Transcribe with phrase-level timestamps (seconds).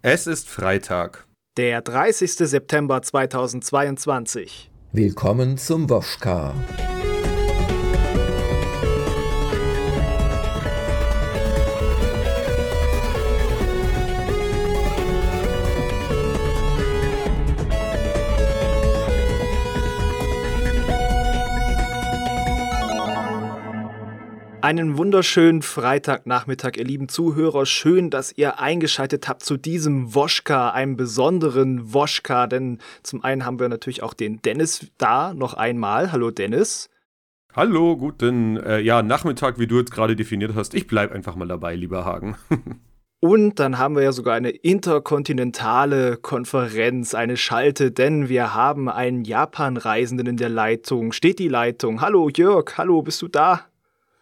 [0.00, 1.26] Es ist Freitag.
[1.56, 2.30] Der 30.
[2.36, 4.70] September 2022.
[4.92, 6.54] Willkommen zum Woschka.
[24.68, 27.64] Einen wunderschönen Freitagnachmittag, ihr lieben Zuhörer.
[27.64, 32.46] Schön, dass ihr eingeschaltet habt zu diesem Woschka, einem besonderen Woschka.
[32.46, 36.12] Denn zum einen haben wir natürlich auch den Dennis da noch einmal.
[36.12, 36.90] Hallo Dennis.
[37.54, 40.74] Hallo, guten äh, ja, Nachmittag, wie du jetzt gerade definiert hast.
[40.74, 42.36] Ich bleibe einfach mal dabei, lieber Hagen.
[43.20, 49.24] Und dann haben wir ja sogar eine interkontinentale Konferenz, eine Schalte, denn wir haben einen
[49.24, 51.12] Japan-Reisenden in der Leitung.
[51.12, 52.02] Steht die Leitung?
[52.02, 53.67] Hallo Jörg, hallo, bist du da?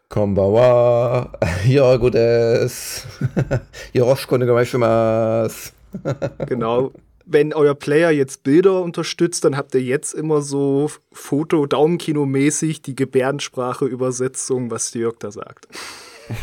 [0.09, 1.33] Konbawa,
[1.67, 3.07] ja, gut es.
[3.93, 5.73] Yoroshiko negomaishimasu.
[6.47, 6.93] Genau.
[7.25, 14.71] Wenn euer Player jetzt Bilder unterstützt, dann habt ihr jetzt immer so Foto-Daumenkino-mäßig die Gebärdensprache-Übersetzung,
[14.71, 15.67] was Jörg da sagt.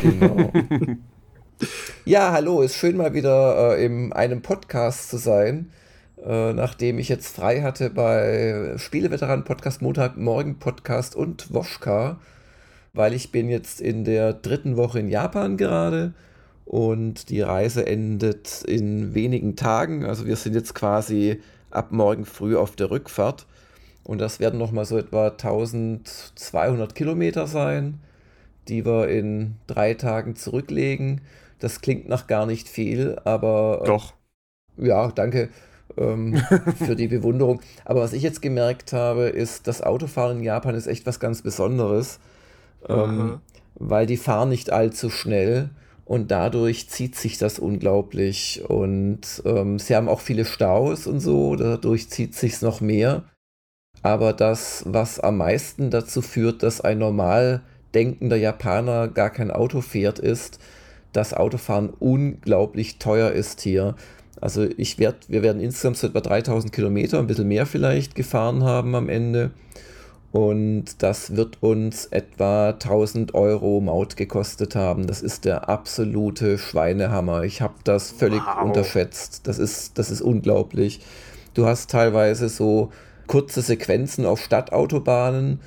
[0.02, 0.52] Genau.
[2.04, 5.70] ja, hallo, ist schön mal wieder äh, in einem Podcast zu sein.
[6.22, 12.18] Äh, nachdem ich jetzt frei hatte bei Spieleveteranen Podcast, Montagmorgen Podcast und Woschka
[12.94, 16.14] weil ich bin jetzt in der dritten Woche in Japan gerade
[16.64, 20.04] und die Reise endet in wenigen Tagen.
[20.04, 23.46] Also wir sind jetzt quasi ab morgen früh auf der Rückfahrt
[24.04, 28.00] und das werden nochmal so etwa 1200 Kilometer sein,
[28.68, 31.20] die wir in drei Tagen zurücklegen.
[31.58, 33.80] Das klingt nach gar nicht viel, aber...
[33.82, 34.14] Äh, Doch.
[34.76, 35.50] Ja, danke
[35.96, 36.36] ähm,
[36.78, 37.60] für die Bewunderung.
[37.84, 41.42] Aber was ich jetzt gemerkt habe, ist, das Autofahren in Japan ist echt was ganz
[41.42, 42.20] Besonderes
[42.88, 43.40] ähm,
[43.74, 45.70] weil die fahren nicht allzu schnell
[46.04, 48.62] und dadurch zieht sich das unglaublich.
[48.68, 53.24] Und ähm, sie haben auch viele Staus und so, dadurch zieht sich noch mehr.
[54.02, 57.62] Aber das, was am meisten dazu führt, dass ein normal
[57.94, 60.58] denkender Japaner gar kein Auto fährt, ist,
[61.12, 63.94] dass Autofahren unglaublich teuer ist hier.
[64.40, 68.64] Also ich werd, wir werden insgesamt so etwa 3000 Kilometer, ein bisschen mehr vielleicht gefahren
[68.64, 69.52] haben am Ende.
[70.34, 75.06] Und das wird uns etwa 1000 Euro Maut gekostet haben.
[75.06, 77.44] Das ist der absolute Schweinehammer.
[77.44, 78.64] Ich habe das völlig wow.
[78.64, 79.46] unterschätzt.
[79.46, 81.02] Das ist, das ist unglaublich.
[81.54, 82.90] Du hast teilweise so
[83.28, 85.60] kurze Sequenzen auf Stadtautobahnen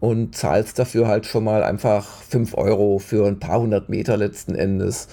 [0.00, 4.56] und zahlst dafür halt schon mal einfach 5 Euro für ein paar hundert Meter letzten
[4.56, 5.06] Endes.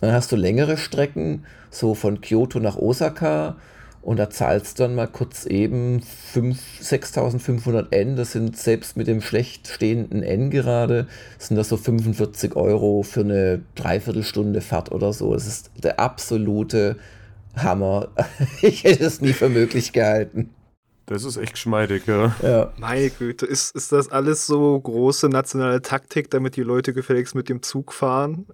[0.00, 3.56] Dann hast du längere Strecken, so von Kyoto nach Osaka
[4.02, 9.20] und da zahlst du dann mal kurz eben 6.500 N, das sind selbst mit dem
[9.20, 11.06] schlecht stehenden N gerade,
[11.38, 15.34] sind das so 45 Euro für eine Dreiviertelstunde Fahrt oder so.
[15.34, 16.96] Das ist der absolute
[17.56, 18.08] Hammer.
[18.62, 20.50] Ich hätte es nie für möglich gehalten.
[21.06, 22.36] Das ist echt geschmeidig, ja.
[22.40, 22.72] ja.
[22.78, 27.48] Meine Güte, ist, ist das alles so große nationale Taktik, damit die Leute gefälligst mit
[27.48, 28.46] dem Zug fahren?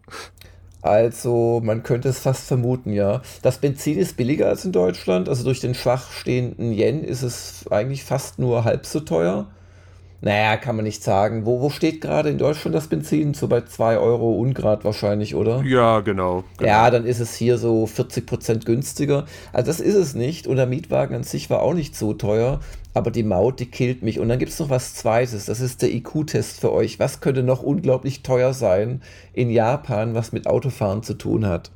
[0.86, 3.22] Also man könnte es fast vermuten, ja.
[3.42, 5.28] Das Benzin ist billiger als in Deutschland.
[5.28, 9.46] Also durch den schwach stehenden Yen ist es eigentlich fast nur halb so teuer.
[10.22, 11.44] Naja, kann man nicht sagen.
[11.44, 13.34] Wo, wo steht gerade in Deutschland das Benzin?
[13.34, 15.62] So bei 2 Euro Ungrad wahrscheinlich, oder?
[15.62, 16.68] Ja, genau, genau.
[16.68, 19.26] Ja, dann ist es hier so 40% günstiger.
[19.52, 20.46] Also das ist es nicht.
[20.46, 22.60] Und der Mietwagen an sich war auch nicht so teuer.
[22.96, 24.20] Aber die Maut, die killt mich.
[24.20, 25.44] Und dann gibt es noch was Zweites.
[25.44, 26.98] Das ist der IQ-Test für euch.
[26.98, 29.02] Was könnte noch unglaublich teuer sein
[29.34, 31.70] in Japan, was mit Autofahren zu tun hat?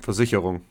[0.00, 0.62] Versicherung.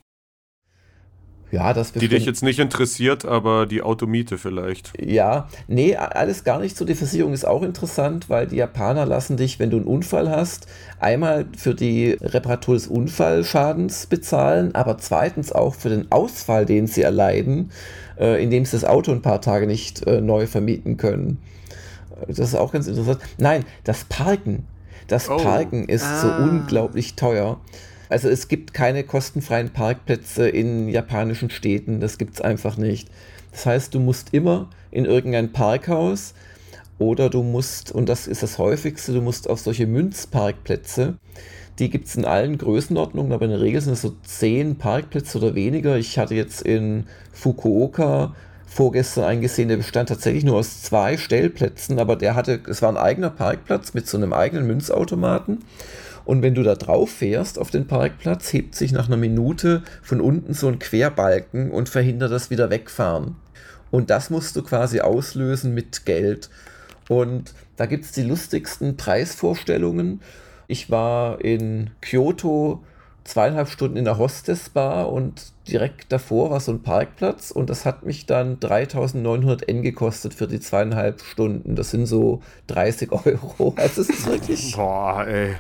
[1.54, 4.92] Ja, das Die dich jetzt nicht interessiert, aber die Automiete vielleicht.
[5.00, 6.84] Ja, nee, alles gar nicht so.
[6.84, 10.68] Die Versicherung ist auch interessant, weil die Japaner lassen dich, wenn du einen Unfall hast,
[11.00, 17.04] einmal für die Reparatur des Unfallschadens bezahlen, aber zweitens auch für den Ausfall, den sie
[17.04, 17.72] erleiden,
[18.20, 21.40] äh, indem sie das Auto ein paar Tage nicht äh, neu vermieten können.
[22.28, 23.20] Das ist auch ganz interessant.
[23.38, 24.68] Nein, das Parken.
[25.08, 25.38] Das oh.
[25.38, 26.22] Parken ist ah.
[26.22, 27.60] so unglaublich teuer.
[28.10, 33.10] Also es gibt keine kostenfreien Parkplätze in japanischen Städten, das gibt es einfach nicht.
[33.52, 36.34] Das heißt, du musst immer in irgendein Parkhaus
[37.00, 41.16] oder du musst, und das ist das häufigste, du musst auf solche Münzparkplätze.
[41.80, 45.38] Die gibt es in allen Größenordnungen, aber in der Regel sind es so zehn Parkplätze
[45.40, 45.98] oder weniger.
[45.98, 48.36] Ich hatte jetzt in Fukuoka
[48.66, 52.98] vorgestern eingesehen, der bestand tatsächlich nur aus zwei Stellplätzen, aber der hatte, es war ein
[52.98, 55.60] eigener Parkplatz mit so einem eigenen Münzautomaten.
[56.26, 60.22] Und wenn du da drauf fährst auf den Parkplatz, hebt sich nach einer Minute von
[60.22, 63.36] unten so ein Querbalken und verhindert das wieder wegfahren.
[63.92, 66.50] Und das musst du quasi auslösen mit Geld.
[67.10, 70.22] Und da gibt es die lustigsten Preisvorstellungen.
[70.68, 72.84] Ich war in Kyoto
[73.24, 78.04] zweieinhalb Stunden in der Hostess-Bar und direkt davor war so ein Parkplatz und das hat
[78.04, 81.76] mich dann 3900 N gekostet für die zweieinhalb Stunden.
[81.76, 83.74] Das sind so 30 Euro.
[83.78, 84.74] Also es ist wirklich.
[84.76, 85.56] Boah, ey.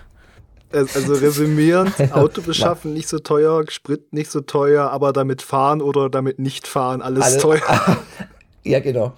[0.72, 6.10] Also resümierend, Auto beschaffen nicht so teuer, Sprit nicht so teuer, aber damit fahren oder
[6.10, 7.62] damit nicht fahren, alles Alle, teuer.
[8.64, 9.14] ja, genau.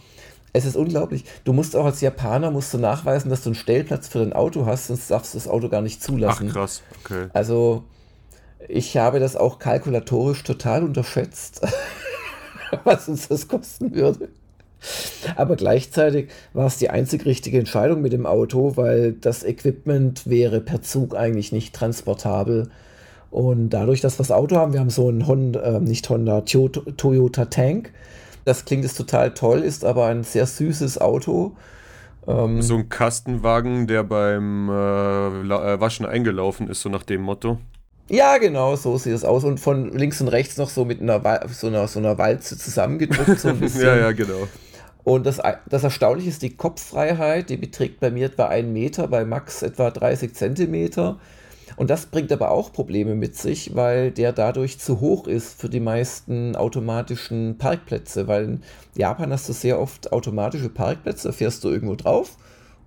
[0.56, 1.26] Es ist unglaublich.
[1.44, 4.66] Du musst auch als Japaner musst du nachweisen, dass du einen Stellplatz für dein Auto
[4.66, 6.48] hast, sonst darfst du das Auto gar nicht zulassen.
[6.50, 7.28] Ach krass, okay.
[7.34, 7.84] Also
[8.70, 11.60] ich habe das auch kalkulatorisch total unterschätzt,
[12.86, 14.30] was uns das kosten würde.
[15.36, 20.62] Aber gleichzeitig war es die einzig richtige Entscheidung mit dem Auto, weil das Equipment wäre
[20.62, 22.70] per Zug eigentlich nicht transportabel.
[23.30, 26.42] Und dadurch, dass wir das Auto haben, wir haben so einen Honda, äh, nicht Honda,
[26.42, 27.92] Toyota Tank.
[28.46, 31.56] Das klingt jetzt total toll, ist aber ein sehr süßes Auto.
[32.28, 37.58] Ähm, so ein Kastenwagen, der beim äh, äh Waschen eingelaufen ist, so nach dem Motto.
[38.08, 39.44] Ja, genau, so sieht es aus.
[39.44, 43.40] Und von links und rechts noch so mit einer, so einer, so einer Walze zusammengedrückt,
[43.40, 43.82] so ein bisschen.
[43.82, 44.48] ja, ja, genau.
[45.04, 49.24] Und das, das Erstaunliche ist die Kopffreiheit, die beträgt bei mir etwa einen Meter, bei
[49.24, 51.20] Max etwa 30 Zentimeter.
[51.76, 55.70] Und das bringt aber auch Probleme mit sich, weil der dadurch zu hoch ist für
[55.70, 58.28] die meisten automatischen Parkplätze.
[58.28, 58.64] Weil in
[58.96, 62.38] Japan hast du sehr oft automatische Parkplätze, fährst du irgendwo drauf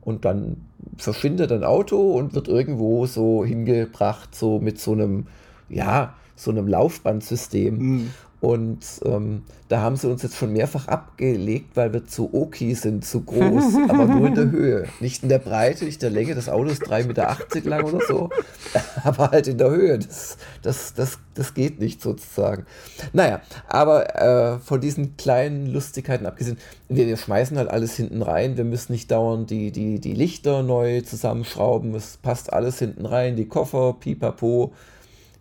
[0.00, 5.26] und dann verschwindet ein Auto und wird irgendwo so hingebracht, so mit so einem,
[5.68, 7.78] ja, so einem Laufbandsystem.
[7.78, 8.10] Mhm.
[8.40, 13.04] Und ähm, da haben sie uns jetzt schon mehrfach abgelegt, weil wir zu Oki sind,
[13.04, 14.84] zu groß, aber nur in der Höhe.
[15.00, 16.36] Nicht in der Breite, nicht in der Länge.
[16.36, 18.30] Das Auto ist 3,80 Meter lang oder so,
[19.02, 19.98] aber halt in der Höhe.
[19.98, 22.64] Das, das, das, das geht nicht sozusagen.
[23.12, 26.58] Naja, aber äh, von diesen kleinen Lustigkeiten abgesehen,
[26.88, 28.56] wir, wir schmeißen halt alles hinten rein.
[28.56, 31.92] Wir müssen nicht dauernd die, die, die Lichter neu zusammenschrauben.
[31.96, 34.72] Es passt alles hinten rein, die Koffer, pipapo.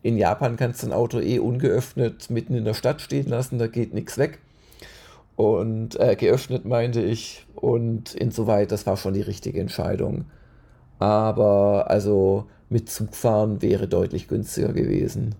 [0.07, 3.67] In Japan kannst du ein Auto eh ungeöffnet mitten in der Stadt stehen lassen, da
[3.67, 4.39] geht nichts weg.
[5.35, 7.45] Und äh, geöffnet meinte ich.
[7.55, 10.23] Und insoweit, das war schon die richtige Entscheidung.
[10.97, 15.35] Aber also mit Zugfahren wäre deutlich günstiger gewesen.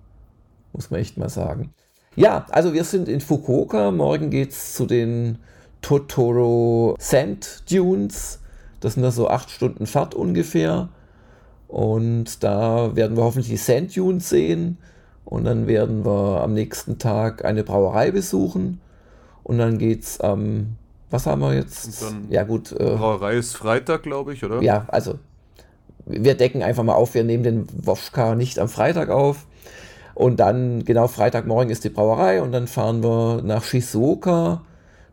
[0.74, 1.70] Muss man echt mal sagen.
[2.18, 3.92] Ja, also wir sind in Fukuoka.
[3.92, 5.38] Morgen geht es zu den
[5.82, 8.42] Totoro Sand Dunes.
[8.82, 10.90] Das sind da so acht Stunden Fahrt ungefähr.
[11.68, 14.78] Und da werden wir hoffentlich die Sand Dunes sehen.
[15.26, 18.80] Und dann werden wir am nächsten Tag eine Brauerei besuchen.
[19.44, 20.76] Und dann geht es am, ähm,
[21.10, 22.06] was haben wir jetzt?
[22.30, 22.72] ja, gut.
[22.72, 24.62] Äh, Brauerei ist Freitag, glaube ich, oder?
[24.62, 25.16] Ja, also
[26.06, 29.46] wir decken einfach mal auf, wir nehmen den Woschka nicht am Freitag auf.
[30.16, 34.62] Und dann, genau, Freitagmorgen ist die Brauerei und dann fahren wir nach Shizuoka.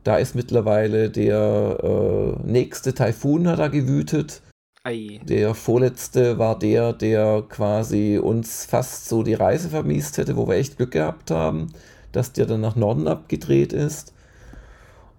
[0.03, 4.41] Da ist mittlerweile der äh, nächste Taifun hat da gewütet.
[4.87, 5.19] Ei.
[5.27, 10.57] Der vorletzte war der, der quasi uns fast so die Reise vermiest hätte, wo wir
[10.57, 11.69] echt Glück gehabt haben,
[12.13, 14.13] dass der dann nach Norden abgedreht ist.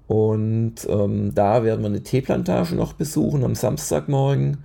[0.05, 4.63] Und ähm, da werden wir eine Teeplantage noch besuchen am Samstagmorgen.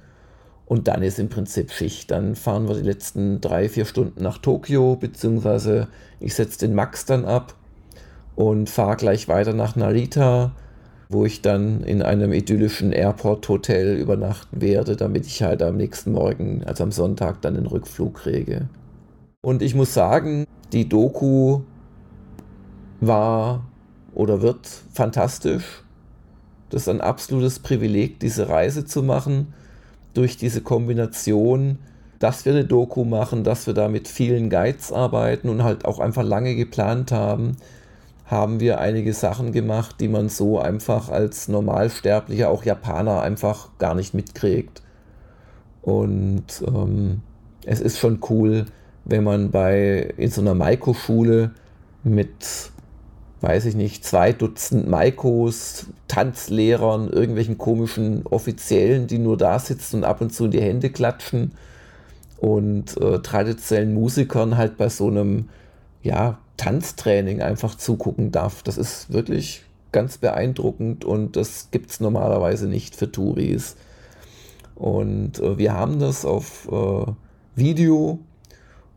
[0.67, 2.11] Und dann ist im Prinzip Schicht.
[2.11, 5.89] Dann fahren wir die letzten drei, vier Stunden nach Tokio, beziehungsweise
[6.21, 7.55] ich setze den Max dann ab
[8.37, 10.53] und fahre gleich weiter nach Narita
[11.11, 16.63] wo ich dann in einem idyllischen Airport-Hotel übernachten werde, damit ich halt am nächsten Morgen,
[16.65, 18.69] also am Sonntag, dann den Rückflug kriege.
[19.43, 21.63] Und ich muss sagen, die Doku
[23.01, 23.65] war
[24.15, 25.83] oder wird fantastisch.
[26.69, 29.53] Das ist ein absolutes Privileg, diese Reise zu machen,
[30.15, 31.79] durch diese Kombination,
[32.21, 35.99] dass wir eine Doku machen, dass wir da mit vielen Guides arbeiten und halt auch
[35.99, 37.57] einfach lange geplant haben
[38.31, 43.97] haben wir einige Sachen gemacht, die man so einfach als Normalsterblicher, auch Japaner, einfach gar
[43.97, 44.83] nicht mitkriegt.
[45.83, 47.23] Und ähm,
[47.67, 48.67] es ist schon cool,
[49.05, 51.51] wenn man bei in so einer Maiko-Schule
[52.05, 52.71] mit,
[53.41, 60.05] weiß ich nicht, zwei Dutzend Maikos, Tanzlehrern, irgendwelchen komischen Offiziellen, die nur da sitzen und
[60.05, 61.53] ab und zu in die Hände klatschen
[62.39, 65.49] und äh, traditionellen Musikern halt bei so einem
[66.03, 68.63] ja, Tanztraining einfach zugucken darf.
[68.63, 69.63] Das ist wirklich
[69.93, 73.77] ganz beeindruckend und das gibt es normalerweise nicht für Touris.
[74.75, 77.11] Und äh, wir haben das auf äh,
[77.57, 78.19] Video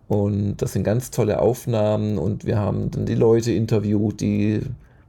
[0.10, 4.60] und das sind ganz tolle Aufnahmen und wir haben dann die Leute interviewt, die,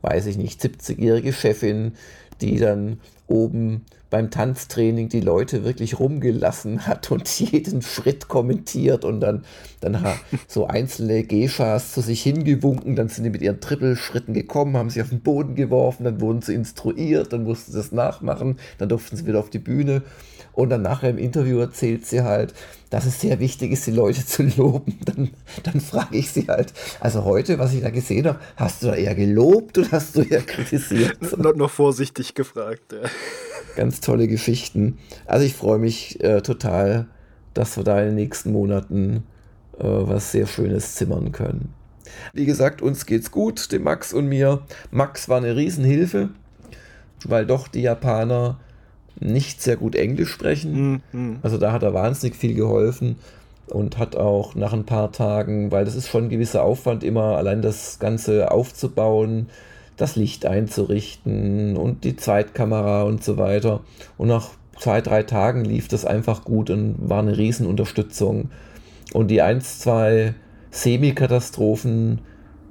[0.03, 1.95] weiß ich nicht, 70-jährige Chefin,
[2.41, 9.21] die dann oben beim Tanztraining die Leute wirklich rumgelassen hat und jeden Schritt kommentiert und
[9.21, 9.45] dann,
[9.81, 10.07] dann
[10.47, 15.03] so einzelne Geschas zu sich hingewunken, dann sind die mit ihren Trippelschritten gekommen, haben sie
[15.03, 19.17] auf den Boden geworfen, dann wurden sie instruiert, dann mussten sie das nachmachen, dann durften
[19.17, 20.03] sie wieder auf die Bühne
[20.55, 22.55] und dann nachher im Interview erzählt sie halt,
[22.91, 25.01] dass es sehr wichtig ist, die Leute zu loben.
[25.05, 25.31] Dann,
[25.65, 28.95] dann frage ich sie halt, also heute, was ich da gesehen habe, hast du da
[28.95, 31.19] eher gelobt oder hast du eher kritisiert?
[31.39, 33.09] noch, noch vorsichtig gefragt, ja.
[33.75, 34.99] Ganz tolle Geschichten.
[35.27, 37.09] Also ich freue mich äh, total,
[37.53, 39.25] dass wir da in den nächsten Monaten
[39.79, 41.75] äh, was sehr Schönes zimmern können.
[42.33, 44.63] Wie gesagt, uns geht's gut, dem Max und mir.
[44.93, 46.31] Max war eine Riesenhilfe,
[47.25, 48.61] weil doch die Japaner
[49.21, 51.03] nicht sehr gut Englisch sprechen.
[51.13, 51.39] Mhm.
[51.43, 53.17] Also da hat er wahnsinnig viel geholfen
[53.69, 57.37] und hat auch nach ein paar Tagen, weil das ist schon ein gewisser Aufwand immer,
[57.37, 59.49] allein das Ganze aufzubauen,
[59.97, 63.81] das Licht einzurichten und die Zweitkamera und so weiter.
[64.19, 68.51] Und nach zwei, drei Tagen lief das einfach gut und war eine Riesenunterstützung.
[69.13, 70.35] Und die ein, zwei
[70.71, 72.21] Semi-Katastrophen,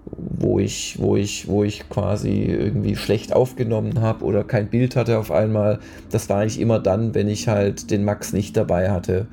[0.05, 5.17] wo ich, wo ich, wo ich quasi irgendwie schlecht aufgenommen habe oder kein Bild hatte
[5.17, 5.79] auf einmal,
[6.11, 9.27] das war eigentlich immer dann, wenn ich halt den Max nicht dabei hatte.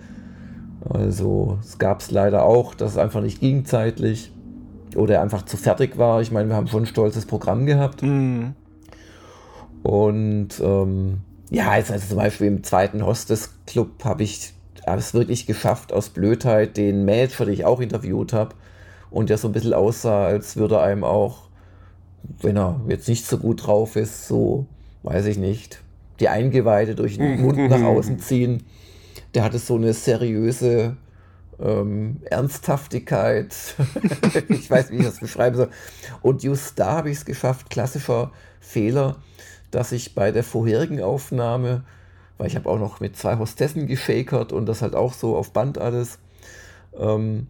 [0.89, 4.33] Also es gab es leider auch, dass es einfach nicht ging zeitlich
[4.97, 6.21] oder einfach zu fertig war.
[6.21, 8.03] Ich meine, wir haben schon ein stolzes Programm gehabt.
[8.03, 8.55] Mhm.
[9.83, 11.19] Und ähm,
[11.51, 14.53] ja, jetzt also zum Beispiel im zweiten Hostess Club habe ich
[14.87, 18.55] es wirklich geschafft, aus Blödheit den Manager, den ich auch interviewt habe,
[19.11, 21.49] und der so ein bisschen aussah, als würde er einem auch,
[22.41, 24.67] wenn er jetzt nicht so gut drauf ist, so,
[25.03, 25.81] weiß ich nicht,
[26.21, 28.65] die Eingeweide durch den Mund nach außen ziehen.
[29.35, 30.97] Der hatte so eine seriöse
[31.61, 33.55] ähm, Ernsthaftigkeit.
[34.49, 35.71] ich weiß, wie ich das beschreiben soll.
[36.23, 39.17] Und just da habe ich es geschafft, klassischer Fehler,
[39.71, 41.85] dass ich bei der vorherigen Aufnahme,
[42.39, 45.53] weil ich habe auch noch mit zwei Hostessen geschakert und das halt auch so auf
[45.53, 46.19] Band alles,
[46.99, 47.47] ähm,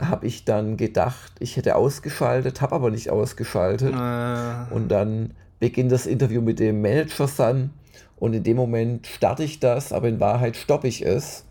[0.00, 3.94] habe ich dann gedacht, ich hätte ausgeschaltet, habe aber nicht ausgeschaltet.
[3.94, 4.74] Äh.
[4.74, 7.70] Und dann beginnt das Interview mit dem Manager Sun
[8.16, 11.44] und in dem Moment starte ich das, aber in Wahrheit stoppe ich es.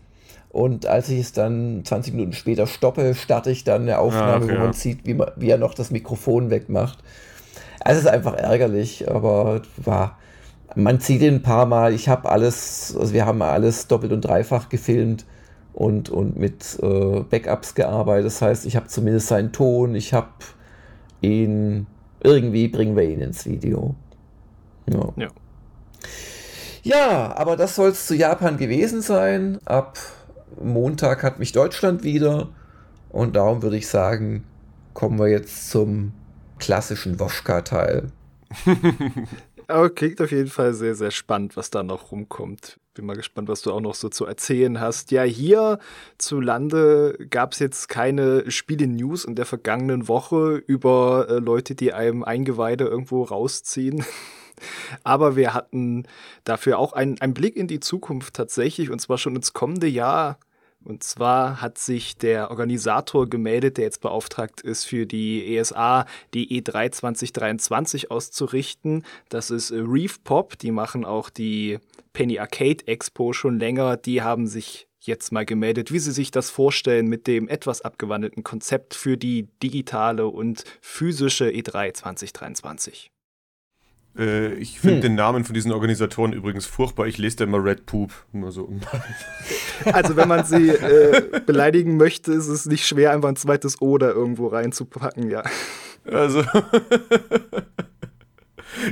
[0.50, 4.52] Und als ich es dann 20 Minuten später stoppe, starte ich dann eine Aufnahme, ja,
[4.52, 6.98] okay, wo man sieht, wie, man, wie er noch das Mikrofon wegmacht.
[7.80, 10.18] Also es ist einfach ärgerlich, aber war,
[10.76, 11.92] man sieht ihn ein paar Mal.
[11.92, 15.24] Ich habe alles, also wir haben alles doppelt und dreifach gefilmt
[15.74, 18.26] und, und mit äh, Backups gearbeitet.
[18.26, 20.28] Das heißt, ich habe zumindest seinen Ton, ich habe
[21.20, 21.86] ihn,
[22.22, 23.94] irgendwie bringen wir ihn ins Video.
[24.88, 25.12] Ja.
[25.16, 25.28] ja.
[26.82, 29.58] Ja, aber das soll es zu Japan gewesen sein.
[29.64, 29.98] Ab
[30.62, 32.50] Montag hat mich Deutschland wieder.
[33.08, 34.44] Und darum würde ich sagen,
[34.92, 36.12] kommen wir jetzt zum
[36.58, 38.12] klassischen Woschka-Teil.
[39.66, 42.78] Aber klingt auf jeden Fall sehr, sehr spannend, was da noch rumkommt.
[42.94, 45.10] Bin mal gespannt, was du auch noch so zu erzählen hast.
[45.10, 45.80] Ja, hier
[46.16, 51.92] zu Lande gab es jetzt keine Spiele-News in der vergangenen Woche über äh, Leute, die
[51.92, 54.04] einem Eingeweide irgendwo rausziehen.
[55.02, 56.06] Aber wir hatten
[56.44, 60.38] dafür auch einen, einen Blick in die Zukunft tatsächlich, und zwar schon ins kommende Jahr.
[60.84, 66.60] Und zwar hat sich der Organisator gemeldet, der jetzt beauftragt ist, für die ESA die
[66.60, 69.02] E3 2023 auszurichten.
[69.30, 70.58] Das ist Reef Pop.
[70.58, 71.78] Die machen auch die
[72.12, 73.96] Penny Arcade Expo schon länger.
[73.96, 78.42] Die haben sich jetzt mal gemeldet, wie sie sich das vorstellen mit dem etwas abgewandelten
[78.42, 83.13] Konzept für die digitale und physische E3 2023.
[84.16, 85.02] Äh, ich finde hm.
[85.02, 87.06] den Namen von diesen Organisatoren übrigens furchtbar.
[87.06, 88.12] Ich lese da immer Red Poop.
[88.32, 88.70] Nur so.
[89.92, 94.12] Also, wenn man sie äh, beleidigen möchte, ist es nicht schwer, einfach ein zweites Oder
[94.12, 95.42] irgendwo reinzupacken, ja.
[96.06, 96.42] Also.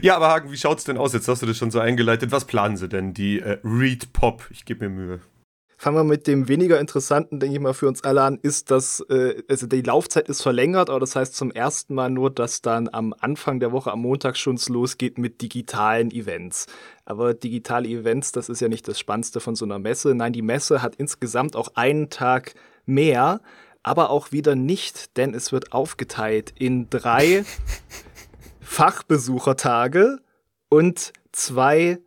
[0.02, 1.12] ja, aber Hagen, wie schaut's denn aus?
[1.12, 2.33] Jetzt hast du das schon so eingeleitet.
[2.33, 3.14] Was planen sie denn?
[3.14, 4.49] Die äh, Read Pop.
[4.50, 5.21] Ich gebe mir Mühe.
[5.83, 9.01] Fangen wir mit dem weniger interessanten, denke ich mal, für uns alle an, ist, dass
[9.11, 12.89] äh, also die Laufzeit ist verlängert, aber das heißt zum ersten Mal nur, dass dann
[12.93, 16.67] am Anfang der Woche, am Montag schon losgeht mit digitalen Events.
[17.05, 20.15] Aber digitale Events, das ist ja nicht das Spannendste von so einer Messe.
[20.15, 22.55] Nein, die Messe hat insgesamt auch einen Tag
[22.87, 23.41] mehr,
[23.83, 27.45] aber auch wieder nicht, denn es wird aufgeteilt in drei
[28.61, 30.21] Fachbesuchertage
[30.69, 31.99] und zwei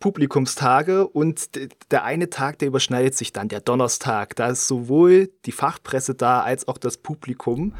[0.00, 1.50] Publikumstage und
[1.90, 4.34] der eine Tag, der überschneidet sich dann, der Donnerstag.
[4.34, 7.74] Da ist sowohl die Fachpresse da als auch das Publikum.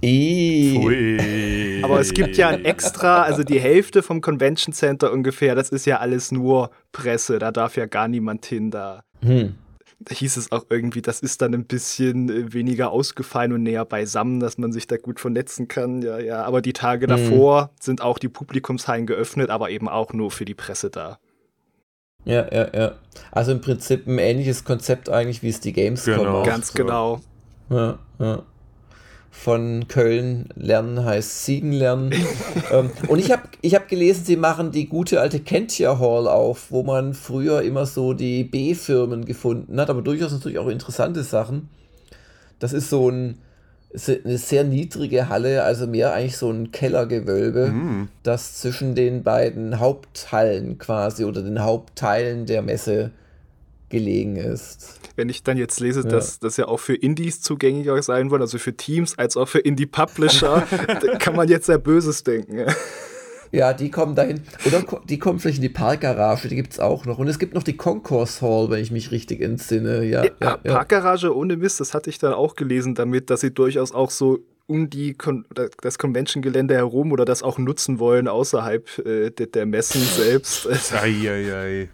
[0.00, 5.86] Aber es gibt ja ein extra, also die Hälfte vom Convention Center ungefähr, das ist
[5.86, 9.02] ja alles nur Presse, da darf ja gar niemand hin da.
[9.22, 9.54] Hm.
[10.00, 13.84] Da hieß es auch irgendwie, das ist dann ein bisschen äh, weniger ausgefallen und näher
[13.84, 16.02] beisammen, dass man sich da gut vernetzen kann.
[16.02, 16.44] Ja, ja.
[16.44, 17.16] Aber die Tage hm.
[17.16, 21.18] davor sind auch die Publikumshallen geöffnet, aber eben auch nur für die Presse da.
[22.28, 22.92] Ja, ja, ja.
[23.32, 26.42] Also im Prinzip ein ähnliches Konzept eigentlich, wie es die Gamescom genau.
[26.42, 27.20] Ganz genau.
[27.70, 28.42] Ja, ja.
[29.30, 32.12] Von Köln lernen heißt Siegen lernen.
[32.70, 36.70] ähm, und ich habe ich hab gelesen, sie machen die gute alte Kentia Hall auf,
[36.70, 41.70] wo man früher immer so die B-Firmen gefunden hat, aber durchaus natürlich auch interessante Sachen.
[42.58, 43.38] Das ist so ein,
[43.92, 48.08] eine sehr niedrige Halle, also mehr eigentlich so ein Kellergewölbe, mm.
[48.22, 53.12] das zwischen den beiden Haupthallen quasi oder den Hauptteilen der Messe
[53.88, 55.00] gelegen ist.
[55.16, 56.08] Wenn ich dann jetzt lese, ja.
[56.08, 59.60] dass das ja auch für Indies zugänglicher sein wollen, also für Teams als auch für
[59.60, 60.66] Indie-Publisher,
[61.18, 62.66] kann man jetzt sehr Böses denken.
[63.52, 64.42] Ja, die kommen dahin.
[64.66, 67.18] Oder die kommen vielleicht in die Parkgarage, die gibt es auch noch.
[67.18, 70.04] Und es gibt noch die Concourse Hall, wenn ich mich richtig entsinne.
[70.04, 73.52] Ja, ja, ja Parkgarage ohne Mist, das hatte ich dann auch gelesen damit, dass sie
[73.52, 75.46] durchaus auch so um die Con
[75.80, 80.68] das Convention-Gelände herum oder das auch nutzen wollen außerhalb äh, der, der, Messen selbst.
[80.92, 81.88] ei, ei, ei.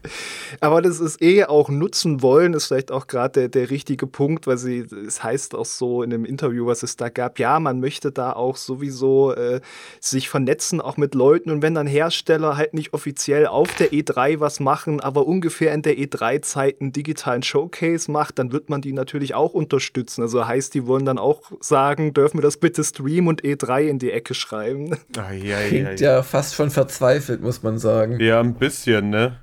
[0.60, 4.48] Aber das ist eh auch nutzen wollen, ist vielleicht auch gerade der, der richtige Punkt,
[4.48, 7.78] weil sie, es heißt auch so in dem Interview, was es da gab, ja, man
[7.78, 9.60] möchte da auch sowieso äh,
[10.00, 14.40] sich vernetzen, auch mit Leuten und wenn dann Hersteller halt nicht offiziell auf der E3
[14.40, 18.92] was machen, aber ungefähr in der E3-Zeit einen digitalen Showcase macht, dann wird man die
[18.92, 20.22] natürlich auch unterstützen.
[20.22, 23.98] Also heißt, die wollen dann auch sagen, dürfen wir das bitte Stream und E3 in
[23.98, 24.96] die Ecke schreiben.
[25.18, 28.18] Ah, ja, Klingt ja, ja fast schon verzweifelt, muss man sagen.
[28.20, 29.38] Ja, ein bisschen, ne?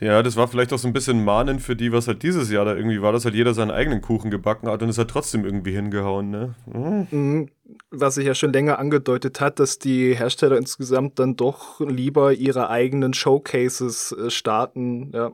[0.00, 2.64] Ja, das war vielleicht auch so ein bisschen mahnend für die, was halt dieses Jahr
[2.64, 5.44] da irgendwie war, dass halt jeder seinen eigenen Kuchen gebacken hat und es hat trotzdem
[5.44, 6.54] irgendwie hingehauen, ne?
[6.66, 7.48] Mhm.
[7.90, 12.68] Was sich ja schon länger angedeutet hat, dass die Hersteller insgesamt dann doch lieber ihre
[12.68, 15.32] eigenen Showcases äh, starten, ja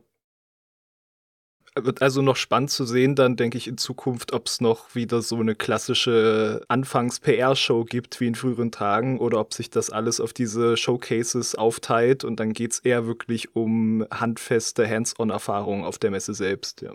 [1.74, 5.22] wird also noch spannend zu sehen, dann denke ich in Zukunft, ob es noch wieder
[5.22, 10.32] so eine klassische Anfangs-PR-Show gibt wie in früheren Tagen oder ob sich das alles auf
[10.32, 16.34] diese Showcases aufteilt und dann geht es eher wirklich um handfeste Hands-on-Erfahrungen auf der Messe
[16.34, 16.92] selbst, ja.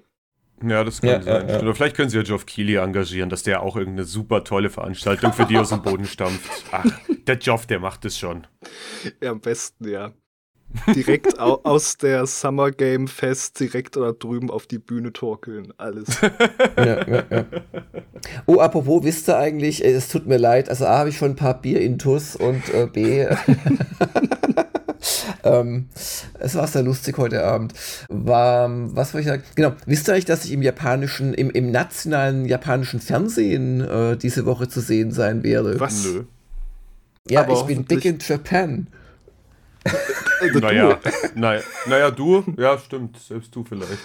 [0.64, 1.48] Ja, das kann ja, sein.
[1.48, 1.62] Ja, ja.
[1.62, 5.32] Oder vielleicht können sie ja Geoff Keighley engagieren, dass der auch irgendeine super tolle Veranstaltung
[5.32, 6.50] für die aus dem Boden stampft.
[6.72, 6.84] Ach,
[7.28, 8.48] der Geoff, der macht es schon.
[9.22, 10.14] Ja, am besten, ja
[10.96, 15.74] direkt au aus der Summer Game Fest direkt da drüben auf die Bühne torkeln.
[15.78, 16.08] Alles.
[16.78, 17.46] Ja, ja, ja.
[18.46, 21.32] Oh, apropos, wisst ihr eigentlich, äh, es tut mir leid, also A habe ich schon
[21.32, 23.26] ein paar Bier intus und äh, B.
[25.44, 25.88] ähm,
[26.40, 27.74] es war sehr lustig heute Abend.
[28.10, 29.44] War, was wollte ich sagen?
[29.56, 34.46] Genau, wisst ihr eigentlich, dass ich im japanischen, im, im nationalen japanischen Fernsehen äh, diese
[34.46, 35.80] Woche zu sehen sein werde?
[35.80, 36.06] Was?
[36.06, 36.24] Nö.
[37.30, 38.88] Ja, Aber ich bin big in Japan.
[40.40, 41.00] Also naja,
[41.36, 43.98] naja, naja, du, ja, stimmt, selbst du vielleicht.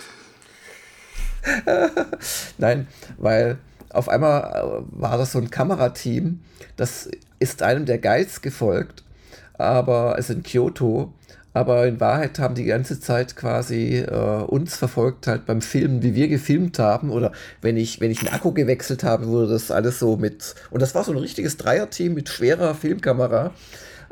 [2.58, 2.86] Nein,
[3.18, 3.58] weil
[3.90, 6.40] auf einmal äh, war das so ein Kamerateam,
[6.76, 9.02] das ist einem der Guides gefolgt,
[9.54, 11.12] aber es in Kyoto,
[11.54, 16.14] aber in Wahrheit haben die ganze Zeit quasi äh, uns verfolgt halt beim Filmen, wie
[16.14, 17.10] wir gefilmt haben.
[17.10, 20.80] Oder wenn ich wenn ich einen Akku gewechselt habe, wurde das alles so mit und
[20.80, 23.52] das war so ein richtiges Dreierteam mit schwerer Filmkamera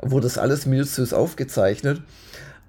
[0.03, 2.03] wurde das alles minutiös aufgezeichnet.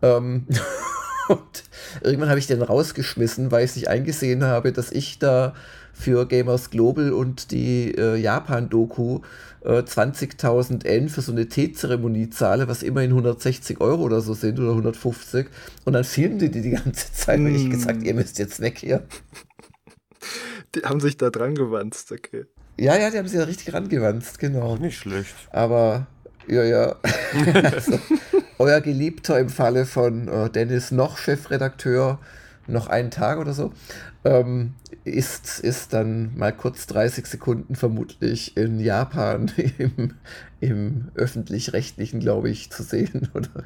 [0.02, 0.48] Ähm,
[1.28, 1.64] und
[2.02, 5.54] irgendwann habe ich den rausgeschmissen, weil ich nicht eingesehen habe, dass ich da
[5.94, 9.20] für Gamers Global und die äh, Japan-Doku
[9.64, 14.60] äh, 20.000 N für so eine Teezeremonie zahle, was immerhin 160 Euro oder so sind
[14.60, 15.48] oder 150.
[15.86, 17.48] Und dann filmen die die die ganze Zeit, mm.
[17.48, 19.04] ich gesagt, ihr müsst jetzt weg hier.
[20.74, 22.46] Die haben sich da dran gewanzt, okay.
[22.80, 24.78] Ja, ja, die haben sich da richtig rangewanzt, genau.
[24.78, 25.36] Nicht schlecht.
[25.52, 26.08] Aber
[26.48, 26.96] ja, ja.
[27.72, 28.00] also,
[28.58, 32.20] euer Geliebter im Falle von äh, Dennis noch Chefredakteur,
[32.68, 33.72] noch einen Tag oder so,
[34.24, 34.74] ähm,
[35.04, 40.14] ist, ist dann mal kurz 30 Sekunden vermutlich in Japan im,
[40.60, 43.30] im öffentlich-rechtlichen, glaube ich, zu sehen.
[43.34, 43.64] Oder?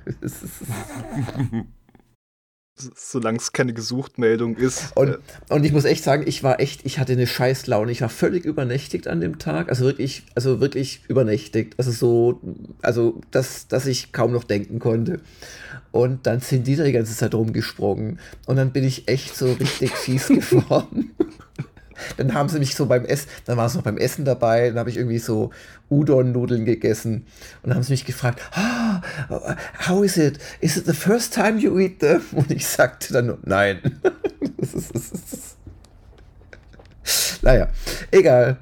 [2.77, 4.95] Solange es keine Gesuchtmeldung ist.
[4.95, 5.17] Und,
[5.49, 7.91] und ich muss echt sagen, ich war echt, ich hatte eine scheiß Laune.
[7.91, 9.69] Ich war völlig übernächtigt an dem Tag.
[9.69, 11.75] Also wirklich, also wirklich übernächtigt.
[11.77, 12.41] Also so,
[12.81, 15.21] also dass, dass ich kaum noch denken konnte.
[15.91, 18.19] Und dann sind die da die ganze Zeit rumgesprungen.
[18.45, 21.11] Und dann bin ich echt so richtig fies geworden.
[22.17, 24.79] Dann haben sie mich so beim Essen, dann war es noch beim Essen dabei, dann
[24.79, 25.51] habe ich irgendwie so
[25.89, 27.25] Udon-Nudeln gegessen
[27.62, 29.01] und dann haben sie mich gefragt, ah,
[29.88, 30.39] how is it?
[30.62, 32.21] Is it the first time you eat them?
[32.34, 33.79] Und ich sagte dann nur, nein.
[37.41, 37.67] naja,
[38.12, 38.58] egal.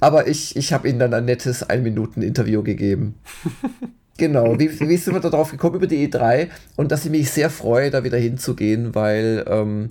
[0.00, 3.14] Aber ich, ich habe ihnen dann ein nettes Ein-Minuten-Interview gegeben.
[4.18, 7.50] Genau, wie, wie sind wir darauf gekommen über die E3 und dass ich mich sehr
[7.50, 9.90] freue, da wieder hinzugehen, weil ähm,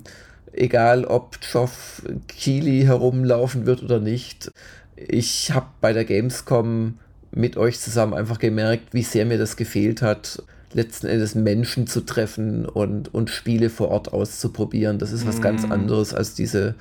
[0.52, 4.50] egal ob Geoff Keighley herumlaufen wird oder nicht.
[4.96, 6.98] Ich habe bei der Gamescom
[7.30, 12.00] mit euch zusammen einfach gemerkt, wie sehr mir das gefehlt hat, letzten Endes Menschen zu
[12.00, 14.98] treffen und, und Spiele vor Ort auszuprobieren.
[14.98, 15.42] Das ist was mm.
[15.42, 16.74] ganz anderes als diese,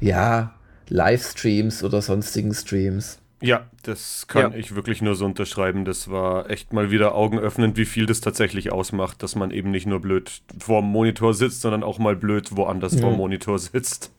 [0.00, 0.54] ja,
[0.88, 3.18] Livestreams oder sonstigen Streams.
[3.40, 4.58] Ja, das kann ja.
[4.58, 5.84] ich wirklich nur so unterschreiben.
[5.84, 9.86] Das war echt mal wieder augenöffnend, wie viel das tatsächlich ausmacht, dass man eben nicht
[9.86, 13.00] nur blöd vor dem Monitor sitzt, sondern auch mal blöd woanders ja.
[13.00, 14.12] vor dem Monitor sitzt.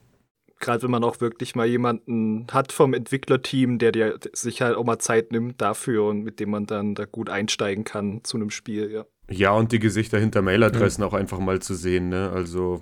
[0.59, 4.85] Gerade wenn man auch wirklich mal jemanden hat vom Entwicklerteam, der dir sich halt auch
[4.85, 8.49] mal Zeit nimmt dafür und mit dem man dann da gut einsteigen kann zu einem
[8.49, 9.05] Spiel, ja.
[9.29, 11.07] Ja, und die Gesichter hinter Mailadressen ja.
[11.07, 12.31] auch einfach mal zu sehen, ne?
[12.33, 12.81] Also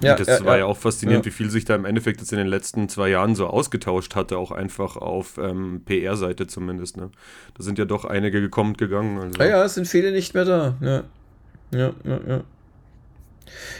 [0.00, 1.30] ja, das ja, war ja, ja auch faszinierend, ja.
[1.30, 4.38] wie viel sich da im Endeffekt jetzt in den letzten zwei Jahren so ausgetauscht hatte,
[4.38, 6.96] auch einfach auf ähm, PR-Seite zumindest.
[6.96, 7.10] Ne?
[7.56, 9.18] Da sind ja doch einige gekommen und gegangen.
[9.18, 9.38] Also.
[9.40, 10.74] Ja, ja, es sind viele nicht mehr da.
[10.80, 11.04] Ja,
[11.72, 12.20] ja, ja.
[12.26, 12.44] Ja,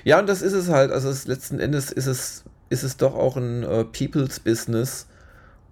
[0.05, 0.93] ja und das ist es halt.
[0.93, 5.09] Also es, letzten Endes ist es, ist es doch auch ein uh, People's Business.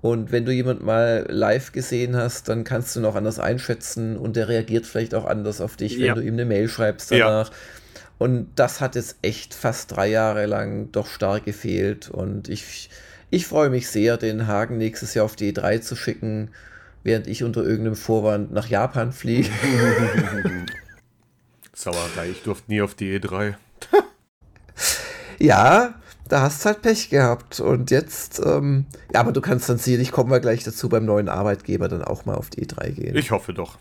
[0.01, 4.35] Und wenn du jemand mal live gesehen hast, dann kannst du auch anders einschätzen und
[4.35, 7.51] der reagiert vielleicht auch anders auf dich, wenn du ihm eine Mail schreibst danach.
[7.51, 7.57] Ja
[8.23, 12.09] und das hat jetzt echt fast drei Jahre lang doch stark gefehlt.
[12.09, 12.89] Und ich,
[13.31, 16.53] ich freue mich sehr, den Hagen nächstes Jahr auf die E3 zu schicken,
[17.03, 19.51] während ich unter irgendeinem Vorwand nach Japan fliege.
[21.75, 23.55] Sauerei, ich durfte nie auf die E3.
[25.41, 25.95] ja,
[26.29, 27.59] da hast du halt Pech gehabt.
[27.59, 31.29] Und jetzt, ähm, ja, aber du kannst dann sicherlich, kommen wir gleich dazu, beim neuen
[31.29, 33.17] Arbeitgeber dann auch mal auf die E3 gehen.
[33.17, 33.79] Ich hoffe doch.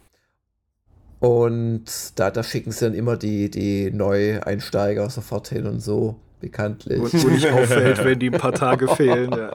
[1.22, 1.84] Und
[2.16, 7.00] da, da schicken sie dann immer die, die Neueinsteiger sofort hin und so, bekanntlich.
[7.00, 9.30] Wo, wo nicht auffällt, wenn die ein paar Tage fehlen.
[9.32, 9.52] Ja.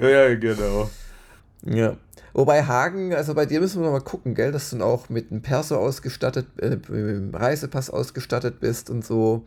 [0.08, 0.90] ja, genau.
[1.64, 1.96] Ja.
[2.34, 5.30] Wobei Hagen, also bei dir müssen wir mal gucken, gell, dass du dann auch mit
[5.30, 9.44] einem Perso ausgestattet, äh, mit einem Reisepass ausgestattet bist und so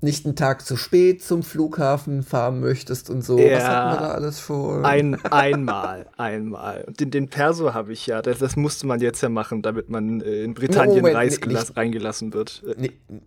[0.00, 3.38] nicht einen Tag zu spät zum Flughafen fahren möchtest und so.
[3.38, 4.84] Ja, Was hatten wir da alles vor?
[4.84, 6.86] Ein, einmal, einmal.
[6.98, 10.20] Den, den Perso habe ich ja, das, das, musste man jetzt ja machen, damit man
[10.20, 12.62] äh, in Britannien Moment, nicht, reingelassen wird.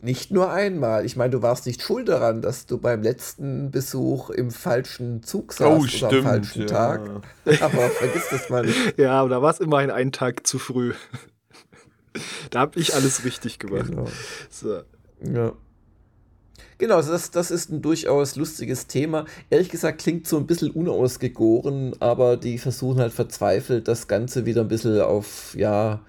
[0.01, 1.05] Nicht nur einmal.
[1.05, 5.53] Ich meine, du warst nicht schuld daran, dass du beim letzten Besuch im falschen Zug
[5.53, 6.67] saßt oh, stimmt, am falschen ja.
[6.67, 7.01] Tag.
[7.45, 8.97] Aber vergiss das mal nicht.
[8.97, 10.93] Ja, aber da war es immerhin einen Tag zu früh.
[12.51, 13.89] da habe ich alles richtig gemacht.
[13.89, 14.07] Genau.
[14.49, 14.81] So.
[15.21, 15.53] Ja.
[16.77, 19.25] Genau, also das, das ist ein durchaus lustiges Thema.
[19.49, 24.61] Ehrlich gesagt klingt so ein bisschen unausgegoren, aber die versuchen halt verzweifelt, das Ganze wieder
[24.61, 26.01] ein bisschen auf, ja,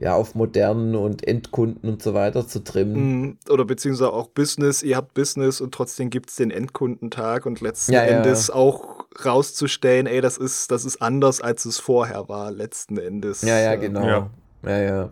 [0.00, 3.20] ja, auf modernen und Endkunden und so weiter zu trimmen.
[3.20, 3.38] Mhm.
[3.50, 7.92] Oder beziehungsweise auch Business, ihr habt Business und trotzdem gibt es den Endkundentag und letzten
[7.92, 8.54] ja, Endes ja.
[8.54, 13.42] auch rauszustellen, ey, das ist, das ist anders, als es vorher war, letzten Endes.
[13.42, 14.06] Ja, ja, genau.
[14.06, 14.30] Ja,
[14.62, 14.80] ja.
[14.80, 15.10] ja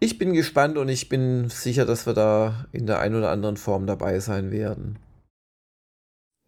[0.00, 3.58] ich bin gespannt und ich bin sicher, dass wir da in der einen oder anderen
[3.58, 4.98] Form dabei sein werden.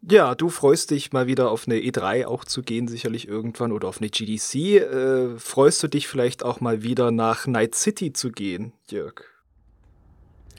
[0.04, 3.86] Ja, du freust dich mal wieder auf eine E3 auch zu gehen, sicherlich irgendwann, oder
[3.86, 4.54] auf eine GDC.
[4.54, 9.22] Äh, freust du dich vielleicht auch mal wieder nach Night City zu gehen, Jörg?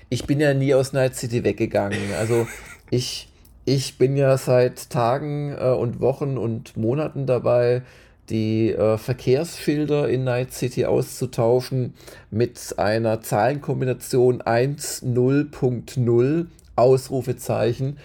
[0.10, 2.13] Ich bin ja nie aus Night City weggegangen.
[2.17, 2.47] Also
[2.89, 3.27] ich,
[3.65, 7.82] ich bin ja seit Tagen äh, und Wochen und Monaten dabei,
[8.29, 11.93] die äh, Verkehrsschilder in Night City auszutauschen
[12.31, 17.97] mit einer Zahlenkombination 1.0.0 Ausrufezeichen.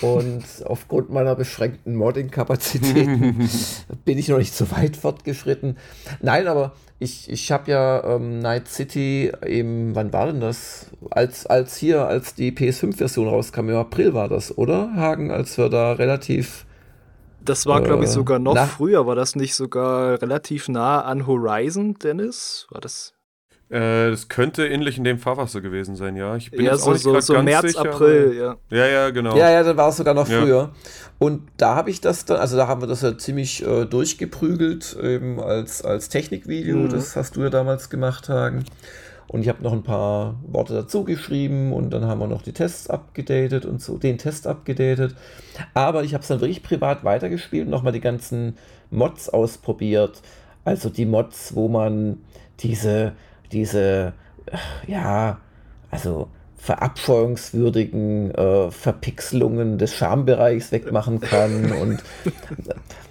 [0.00, 3.48] Und aufgrund meiner beschränkten Modding-Kapazitäten
[4.04, 5.76] bin ich noch nicht so weit fortgeschritten.
[6.20, 10.86] Nein, aber ich, ich habe ja ähm, Night City eben, wann war denn das?
[11.10, 14.94] Als, als hier, als die PS5-Version rauskam, im April war das, oder?
[14.96, 16.65] Hagen, als wir da relativ
[17.48, 18.66] das war, glaube ich, äh, sogar noch na?
[18.66, 19.06] früher.
[19.06, 22.66] War das nicht sogar relativ nah an Horizon, Dennis?
[22.70, 23.14] War das?
[23.68, 26.36] Äh, das könnte ähnlich in dem Fahrwasser gewesen sein, ja.
[26.36, 28.56] Ich bin ja, so, so, so März, sicher, April, ja.
[28.70, 29.36] Ja, ja, genau.
[29.36, 30.40] Ja, ja, dann war es sogar noch ja.
[30.40, 30.70] früher.
[31.18, 34.96] Und da habe ich das dann, also da haben wir das ja ziemlich äh, durchgeprügelt,
[35.02, 36.76] eben als, als Technikvideo.
[36.76, 36.88] Mhm.
[36.90, 38.64] Das hast du ja damals gemacht, Hagen.
[39.28, 42.52] Und ich habe noch ein paar Worte dazu geschrieben und dann haben wir noch die
[42.52, 45.16] Tests abgedatet und so, den Test abgedatet.
[45.74, 48.56] Aber ich habe es dann wirklich privat weitergespielt und nochmal die ganzen
[48.90, 50.22] Mods ausprobiert.
[50.64, 52.18] Also die Mods, wo man
[52.60, 53.12] diese,
[53.50, 54.12] diese,
[54.86, 55.38] ja,
[55.90, 62.02] also verabscheuungswürdigen äh, Verpixelungen des Schambereichs wegmachen kann und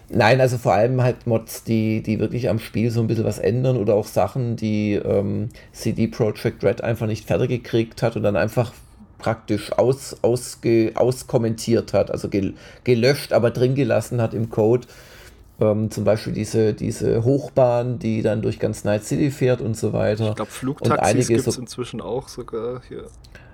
[0.10, 3.40] Nein, also vor allem halt Mods, die, die wirklich am Spiel so ein bisschen was
[3.40, 8.22] ändern oder auch Sachen, die ähm, CD Projekt Red einfach nicht fertig gekriegt hat und
[8.22, 8.72] dann einfach
[9.18, 12.54] praktisch aus, ausge, auskommentiert hat, also gel,
[12.84, 14.88] gelöscht, aber drin gelassen hat im Code.
[15.60, 19.94] Ähm, zum Beispiel diese, diese Hochbahn, die dann durch ganz Night City fährt und so
[19.94, 20.30] weiter.
[20.30, 23.06] Ich glaube, Flugtaxis gibt es so, inzwischen auch sogar hier.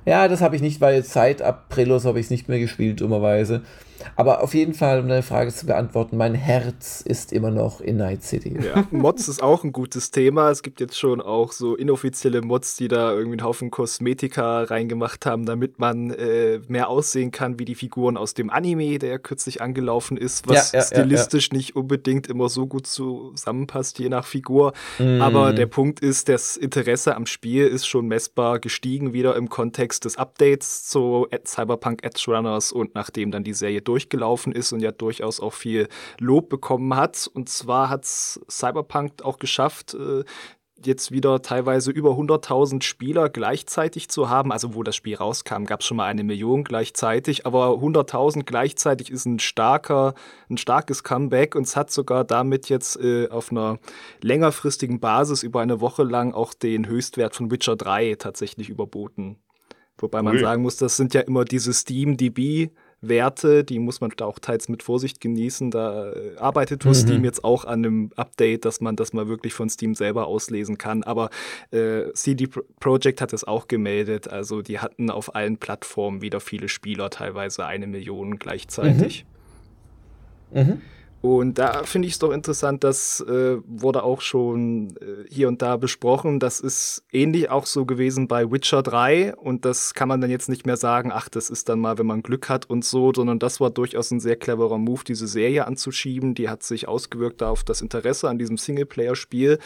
[0.06, 3.02] Ja, das habe ich nicht, weil Zeit ab Prelos habe ich es nicht mehr gespielt,
[3.02, 3.62] dummerweise.
[4.16, 7.98] Aber auf jeden Fall, um deine Frage zu beantworten, mein Herz ist immer noch in
[7.98, 8.58] Night City.
[8.62, 10.50] Ja, Mods ist auch ein gutes Thema.
[10.52, 15.26] Es gibt jetzt schon auch so inoffizielle Mods, die da irgendwie einen Haufen Kosmetika reingemacht
[15.26, 19.18] haben, damit man äh, mehr aussehen kann wie die Figuren aus dem Anime, der ja
[19.18, 24.26] kürzlich angelaufen ist, was ja, ja, stilistisch nicht unbedingt immer so gut zusammenpasst, je nach
[24.26, 24.74] Figur.
[25.00, 25.22] Mm.
[25.22, 30.06] Aber der Punkt ist, das Interesse am Spiel ist schon messbar gestiegen, wieder im Kontext
[30.06, 34.92] des Updates zu Cyberpunk Edge Runners und nachdem dann die Serie durchgelaufen ist und ja
[34.92, 37.30] durchaus auch viel Lob bekommen hat.
[37.34, 40.24] Und zwar hat Cyberpunk auch geschafft, äh,
[40.86, 44.52] jetzt wieder teilweise über 100.000 Spieler gleichzeitig zu haben.
[44.52, 49.12] Also wo das Spiel rauskam, gab es schon mal eine Million gleichzeitig, aber 100.000 gleichzeitig
[49.12, 50.14] ist ein starker,
[50.50, 53.80] ein starkes Comeback und es hat sogar damit jetzt äh, auf einer
[54.22, 59.38] längerfristigen Basis über eine Woche lang auch den Höchstwert von Witcher 3 tatsächlich überboten.
[59.98, 60.42] Wobei man Ui.
[60.42, 64.70] sagen muss, das sind ja immer diese Steam-DB Werte, die muss man da auch teils
[64.70, 65.72] mit Vorsicht genießen.
[65.72, 66.94] Da äh, arbeitet mhm.
[66.94, 70.78] Steam jetzt auch an einem Update, dass man das mal wirklich von Steam selber auslesen
[70.78, 71.04] kann.
[71.04, 71.30] Aber
[71.72, 72.48] äh, CD
[72.80, 74.28] Projekt hat es auch gemeldet.
[74.28, 79.26] Also die hatten auf allen Plattformen wieder viele Spieler, teilweise eine Million gleichzeitig.
[80.52, 80.62] Mhm.
[80.62, 80.82] Mhm.
[81.22, 85.62] Und da finde ich es doch interessant, das äh, wurde auch schon äh, hier und
[85.62, 86.40] da besprochen.
[86.40, 90.50] Das ist ähnlich auch so gewesen bei Witcher 3 und das kann man dann jetzt
[90.50, 93.38] nicht mehr sagen, ach, das ist dann mal, wenn man Glück hat und so, sondern
[93.38, 96.34] das war durchaus ein sehr cleverer Move, diese Serie anzuschieben.
[96.34, 99.60] Die hat sich ausgewirkt auf das Interesse an diesem Singleplayer-Spiel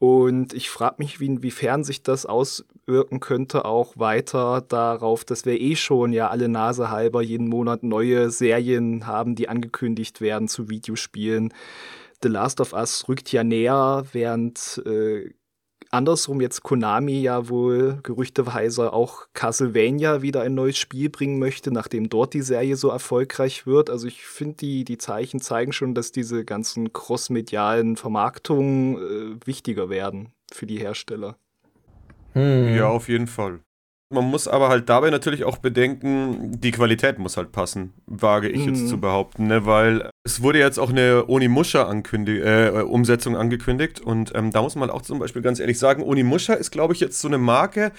[0.00, 5.60] und ich frage mich, wie, inwiefern sich das auswirken könnte, auch weiter darauf, dass wir
[5.60, 10.70] eh schon ja alle Nase halber jeden Monat neue Serien haben, die angekündigt werden zu
[10.70, 11.52] Videospielen.
[12.22, 15.34] The Last of Us rückt ja näher, während äh,
[15.90, 22.08] andersrum jetzt Konami ja wohl gerüchteweise auch Castlevania wieder ein neues Spiel bringen möchte, nachdem
[22.08, 23.90] dort die Serie so erfolgreich wird.
[23.90, 29.90] Also ich finde, die, die Zeichen zeigen schon, dass diese ganzen crossmedialen Vermarktungen äh, wichtiger
[29.90, 31.36] werden für die Hersteller.
[32.32, 32.74] Hm.
[32.74, 33.60] Ja, auf jeden Fall.
[34.12, 38.66] Man muss aber halt dabei natürlich auch bedenken, die Qualität muss halt passen, wage ich
[38.66, 38.74] mhm.
[38.74, 39.66] jetzt zu behaupten, ne?
[39.66, 45.02] weil es wurde jetzt auch eine Onimusha-Umsetzung äh, angekündigt und ähm, da muss man auch
[45.02, 47.92] zum Beispiel ganz ehrlich sagen, Onimusha ist, glaube ich, jetzt so eine Marke,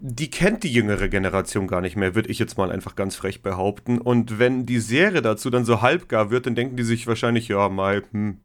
[0.00, 3.42] die kennt die jüngere Generation gar nicht mehr, würde ich jetzt mal einfach ganz frech
[3.42, 3.98] behaupten.
[3.98, 7.68] Und wenn die Serie dazu dann so halbgar wird, dann denken die sich wahrscheinlich, ja,
[7.68, 8.38] mal, hm,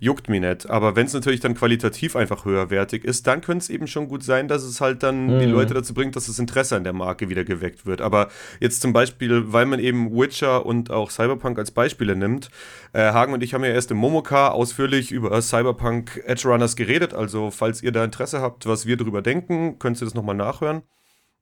[0.00, 0.68] juckt mich nicht.
[0.68, 4.24] Aber wenn es natürlich dann qualitativ einfach höherwertig ist, dann könnte es eben schon gut
[4.24, 5.40] sein, dass es halt dann mhm.
[5.40, 8.00] die Leute dazu bringt, dass das Interesse an der Marke wieder geweckt wird.
[8.00, 12.48] Aber jetzt zum Beispiel, weil man eben Witcher und auch Cyberpunk als Beispiele nimmt,
[12.94, 17.12] äh, Hagen und ich haben ja erst im Momoka ausführlich über Cyberpunk Edge Runners geredet.
[17.12, 20.82] Also, falls ihr da Interesse habt, was wir darüber denken, könnt ihr das nochmal nachhören.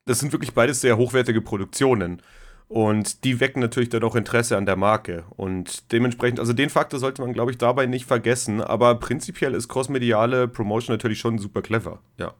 [0.05, 2.23] Das sind wirklich beides sehr hochwertige Produktionen.
[2.69, 5.25] Und die wecken natürlich dann auch Interesse an der Marke.
[5.37, 8.61] Und dementsprechend, also den Faktor sollte man, glaube ich, dabei nicht vergessen.
[8.61, 12.35] Aber prinzipiell ist crossmediale Promotion natürlich schon super clever, ja.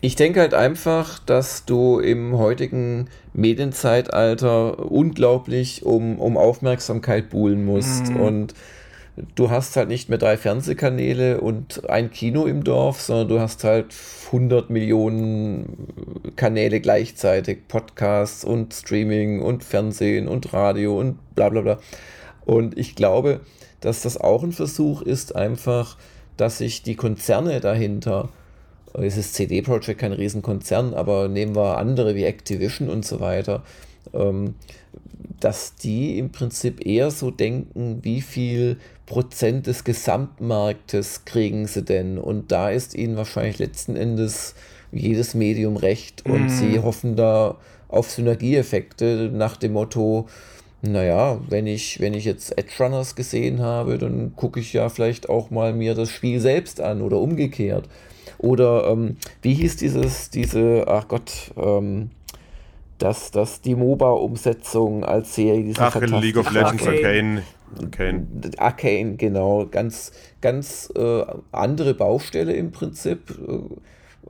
[0.00, 8.10] Ich denke halt einfach, dass du im heutigen Medienzeitalter unglaublich um, um Aufmerksamkeit buhlen musst.
[8.10, 8.20] Mhm.
[8.20, 8.54] Und
[9.34, 13.64] du hast halt nicht mehr drei Fernsehkanäle und ein Kino im Dorf, sondern du hast
[13.64, 13.94] halt
[14.26, 15.88] 100 Millionen
[16.36, 21.78] Kanäle gleichzeitig, Podcasts und Streaming und Fernsehen und Radio und bla bla bla.
[22.44, 23.40] Und ich glaube,
[23.80, 25.96] dass das auch ein Versuch ist, einfach,
[26.36, 28.28] dass sich die Konzerne dahinter,
[28.94, 33.62] es ist CD Projekt kein Riesenkonzern, aber nehmen wir andere wie Activision und so weiter,
[34.14, 34.54] ähm,
[35.40, 38.78] dass die im Prinzip eher so denken, wie viel
[39.08, 42.18] Prozent des Gesamtmarktes kriegen sie denn?
[42.18, 44.54] Und da ist ihnen wahrscheinlich letzten Endes
[44.92, 46.48] jedes Medium recht und mm.
[46.50, 47.56] sie hoffen da
[47.88, 50.28] auf Synergieeffekte nach dem Motto,
[50.82, 55.28] naja, wenn ich, wenn ich jetzt Edge Runners gesehen habe, dann gucke ich ja vielleicht
[55.30, 57.88] auch mal mir das Spiel selbst an oder umgekehrt.
[58.36, 62.10] Oder ähm, wie hieß dieses, diese, ach Gott, ähm,
[62.98, 65.64] dass das die MOBA-Umsetzung als Serie.
[65.64, 67.42] Diese Ach, League of Legends Arcane.
[67.80, 68.26] Arcane.
[68.56, 69.66] Arcane, genau.
[69.66, 73.58] Ganz, ganz äh, andere Baustelle im Prinzip, äh,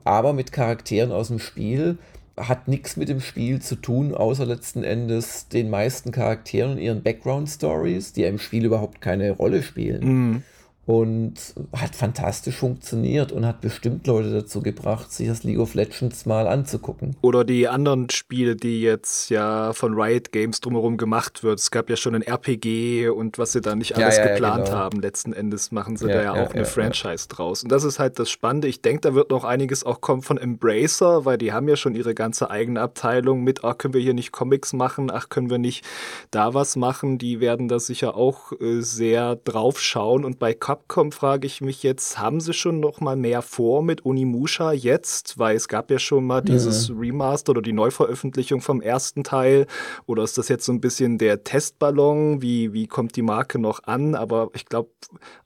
[0.03, 1.97] aber mit Charakteren aus dem Spiel.
[2.37, 7.03] Hat nichts mit dem Spiel zu tun, außer letzten Endes den meisten Charakteren und ihren
[7.03, 10.05] Background-Stories, die ja im Spiel überhaupt keine Rolle spielen.
[10.05, 10.43] Mhm.
[10.89, 11.35] Und
[11.71, 16.47] hat fantastisch funktioniert und hat bestimmt Leute dazu gebracht, sich das League of Legends mal
[16.47, 17.15] anzugucken.
[17.21, 21.59] Oder die anderen Spiele, die jetzt ja von Riot Games drumherum gemacht wird.
[21.59, 24.65] Es gab ja schon ein RPG und was sie da nicht alles ja, ja, geplant
[24.65, 24.77] genau.
[24.77, 24.99] haben.
[24.99, 27.61] Letzten Endes machen sie ja, da ja, auch eine Franchise draus.
[27.61, 28.67] Und das ist halt das Spannende.
[28.67, 31.93] Ich denke, da wird noch einiges auch kommen von Embracer, weil die haben ja schon
[31.93, 35.59] ihre ganze eigene Abteilung mit, ach, können wir hier nicht Comics machen, ach, können wir
[35.59, 35.85] nicht
[36.31, 37.19] da was machen.
[37.19, 40.25] Die werden da sicher auch äh, sehr drauf schauen.
[40.25, 43.83] Und bei Cup Capcom frage ich mich jetzt, haben sie schon noch mal mehr vor
[43.83, 45.37] mit Unimusha jetzt?
[45.37, 46.99] Weil es gab ja schon mal dieses mhm.
[46.99, 49.67] Remaster oder die Neuveröffentlichung vom ersten Teil.
[50.05, 52.41] Oder ist das jetzt so ein bisschen der Testballon?
[52.41, 54.15] Wie, wie kommt die Marke noch an?
[54.15, 54.89] Aber ich glaube,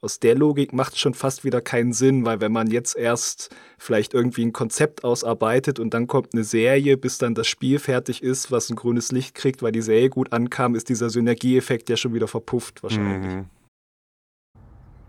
[0.02, 3.50] aus der Logik macht es schon fast wieder keinen Sinn, weil wenn man jetzt erst
[3.78, 8.24] vielleicht irgendwie ein Konzept ausarbeitet und dann kommt eine Serie, bis dann das Spiel fertig
[8.24, 11.98] ist, was ein grünes Licht kriegt, weil die Serie gut ankam, ist dieser Synergieeffekt ja
[11.98, 13.34] schon wieder verpufft wahrscheinlich.
[13.34, 13.46] Mhm.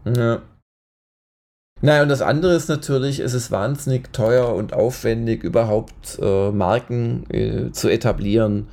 [0.05, 0.43] Ja.
[1.81, 7.27] Naja, und das andere ist natürlich, es ist wahnsinnig teuer und aufwendig, überhaupt äh, Marken
[7.31, 8.69] äh, zu etablieren.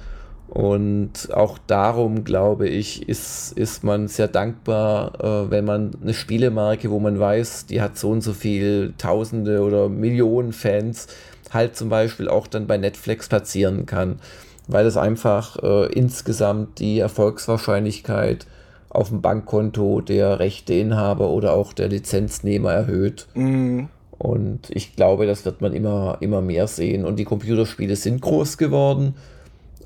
[0.48, 6.92] Und auch darum, glaube ich, ist, ist man sehr dankbar, äh, wenn man eine Spielemarke,
[6.92, 11.08] wo man weiß, die hat so und so viel Tausende oder Millionen Fans,
[11.52, 14.20] halt zum Beispiel auch dann bei Netflix platzieren kann.
[14.68, 18.46] Weil es einfach äh, insgesamt die Erfolgswahrscheinlichkeit
[18.94, 23.28] auf dem Bankkonto der Rechteinhaber oder auch der Lizenznehmer erhöht.
[23.34, 23.90] Mhm.
[24.18, 27.06] Und ich glaube, das wird man immer, immer mehr sehen.
[27.06, 29.16] Und die Computerspiele sind groß geworden.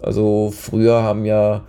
[0.02, 1.64] Also früher haben ja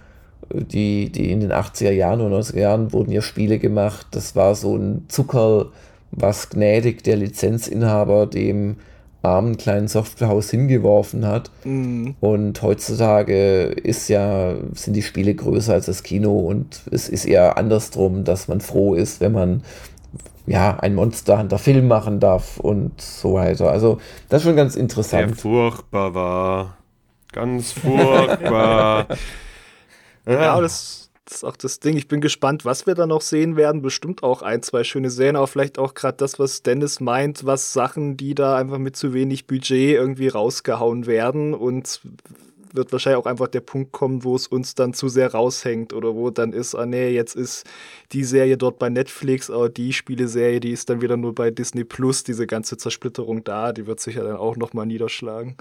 [0.52, 4.08] die, die in den 80er Jahren oder 90er Jahren wurden ja Spiele gemacht.
[4.12, 5.66] Das war so ein Zucker,
[6.10, 8.76] was gnädig der Lizenzinhaber dem
[9.26, 11.50] armen kleinen Softwarehaus hingeworfen hat.
[11.64, 12.14] Mhm.
[12.20, 17.58] Und heutzutage ist ja, sind die Spiele größer als das Kino und es ist eher
[17.58, 19.62] andersrum, dass man froh ist, wenn man
[20.46, 23.70] ja, ein Monster Hunter Film machen darf und so weiter.
[23.70, 25.30] Also, das ist schon ganz interessant.
[25.30, 26.76] Der furchtbar war.
[27.32, 29.08] Ganz furchtbar.
[30.26, 31.96] ja, ja, das das ist auch das Ding.
[31.96, 33.82] Ich bin gespannt, was wir da noch sehen werden.
[33.82, 37.72] Bestimmt auch ein, zwei schöne Serien, aber vielleicht auch gerade das, was Dennis meint, was
[37.72, 42.00] Sachen, die da einfach mit zu wenig Budget irgendwie rausgehauen werden und
[42.72, 46.14] wird wahrscheinlich auch einfach der Punkt kommen, wo es uns dann zu sehr raushängt oder
[46.14, 47.64] wo dann ist, ah nee, jetzt ist
[48.12, 51.84] die Serie dort bei Netflix, aber die Spieleserie, die ist dann wieder nur bei Disney
[51.84, 55.56] Plus, diese ganze Zersplitterung da, die wird sich ja dann auch nochmal niederschlagen.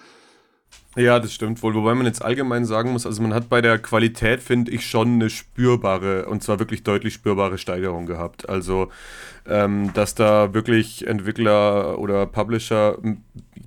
[0.98, 1.76] Ja, das stimmt wohl.
[1.76, 5.16] Wobei man jetzt allgemein sagen muss, also man hat bei der Qualität, finde ich, schon
[5.16, 8.48] eine spürbare, und zwar wirklich deutlich spürbare Steigerung gehabt.
[8.48, 8.90] Also,
[9.46, 12.98] ähm, dass da wirklich Entwickler oder Publisher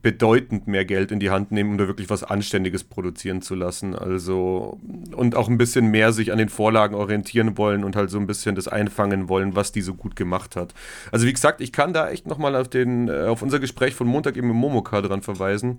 [0.01, 3.95] bedeutend mehr Geld in die Hand nehmen, um da wirklich was Anständiges produzieren zu lassen.
[3.95, 4.79] Also,
[5.15, 8.27] und auch ein bisschen mehr sich an den Vorlagen orientieren wollen und halt so ein
[8.27, 10.73] bisschen das einfangen wollen, was die so gut gemacht hat.
[11.13, 14.39] Also, wie gesagt, ich kann da echt nochmal auf, äh, auf unser Gespräch von Montag
[14.39, 15.79] eben im Momoka dran verweisen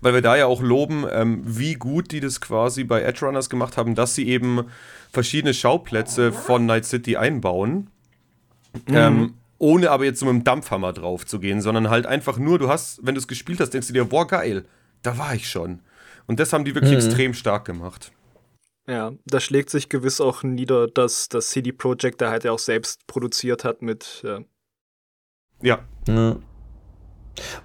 [0.00, 3.50] weil wir da ja auch loben, ähm, wie gut die das quasi bei Edge Runners
[3.50, 4.64] gemacht haben, dass sie eben
[5.12, 7.90] verschiedene Schauplätze von Night City einbauen.
[8.86, 8.94] Mhm.
[8.94, 12.58] Ähm, ohne aber jetzt so mit dem Dampfhammer drauf zu gehen, sondern halt einfach nur,
[12.58, 14.64] du hast, wenn du es gespielt hast, denkst du dir, boah, geil,
[15.02, 15.80] da war ich schon.
[16.26, 16.98] Und das haben die wirklich mhm.
[16.98, 18.12] extrem stark gemacht.
[18.86, 22.58] Ja, da schlägt sich gewiss auch nieder, dass das CD Projekt da halt ja auch
[22.58, 24.22] selbst produziert hat mit.
[24.22, 24.40] Ja.
[25.62, 25.78] ja.
[26.06, 26.36] ja.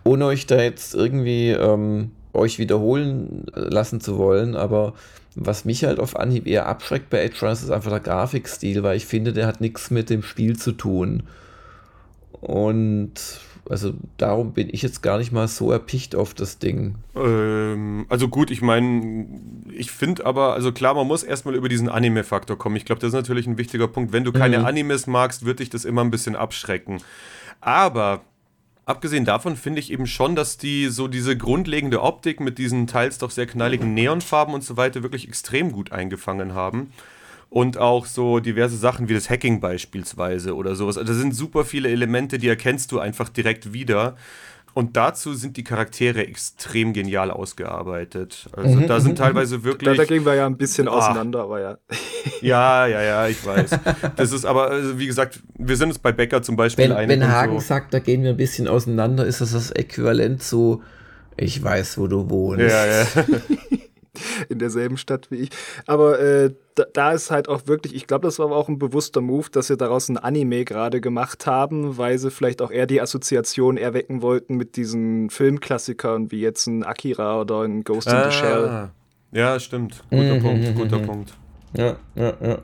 [0.04, 4.94] Ohne euch da jetzt irgendwie ähm, euch wiederholen lassen zu wollen, aber
[5.36, 8.98] was mich halt auf Anhieb eher abschreckt bei Edge Runners ist einfach der Grafikstil, weil
[8.98, 11.24] ich finde, der hat nichts mit dem Spiel zu tun.
[12.42, 13.14] Und
[13.70, 16.96] also darum bin ich jetzt gar nicht mal so erpicht auf das Ding.
[17.16, 19.28] Ähm, also gut, ich meine,
[19.72, 22.76] ich finde aber, also klar, man muss erstmal über diesen Anime-Faktor kommen.
[22.78, 24.12] Ich glaube, das ist natürlich ein wichtiger Punkt.
[24.12, 24.66] Wenn du keine mhm.
[24.66, 26.98] Animes magst, wird dich das immer ein bisschen abschrecken.
[27.62, 28.22] Aber
[28.90, 33.20] abgesehen davon finde ich eben schon, dass die so diese grundlegende Optik mit diesen teils
[33.20, 36.92] doch sehr knalligen Neonfarben und so weiter wirklich extrem gut eingefangen haben.
[37.52, 40.98] Und auch so diverse Sachen wie das Hacking beispielsweise oder sowas.
[40.98, 44.18] Also da sind super viele Elemente, die erkennst du einfach direkt wieder.
[44.74, 48.48] Und dazu sind die Charaktere extrem genial ausgearbeitet.
[48.54, 49.64] Also mhm, da sind mhm, teilweise mhm.
[49.64, 49.98] wirklich.
[49.98, 50.92] Da, da gehen wir ja ein bisschen oh.
[50.92, 51.78] auseinander, aber ja.
[52.42, 53.72] Ja, ja, ja, ich weiß.
[54.16, 57.20] Das ist aber, also wie gesagt, wir sind uns bei Becker zum Beispiel wenn, einig.
[57.20, 57.66] Wenn Hagen so.
[57.66, 60.84] sagt, da gehen wir ein bisschen auseinander, ist das das Äquivalent zu,
[61.38, 62.62] ich weiß, wo du wohnst.
[62.62, 63.06] Ja, ja.
[64.50, 65.50] in derselben Stadt wie ich.
[65.88, 68.80] Aber äh, da, da, ist halt auch wirklich, ich glaube, das war aber auch ein
[68.80, 72.88] bewusster Move, dass sie daraus ein Anime gerade gemacht haben, weil sie vielleicht auch eher
[72.88, 78.12] die Assoziation erwecken wollten mit diesen Filmklassikern wie jetzt ein Akira oder ein Ghost ah,
[78.12, 78.32] in the ah.
[78.32, 78.90] Shell.
[79.32, 80.04] Ja, stimmt.
[80.10, 81.06] Guter mhm, Punkt, guter mhm.
[81.06, 81.34] Punkt.
[81.76, 82.58] Ja, ja, ja.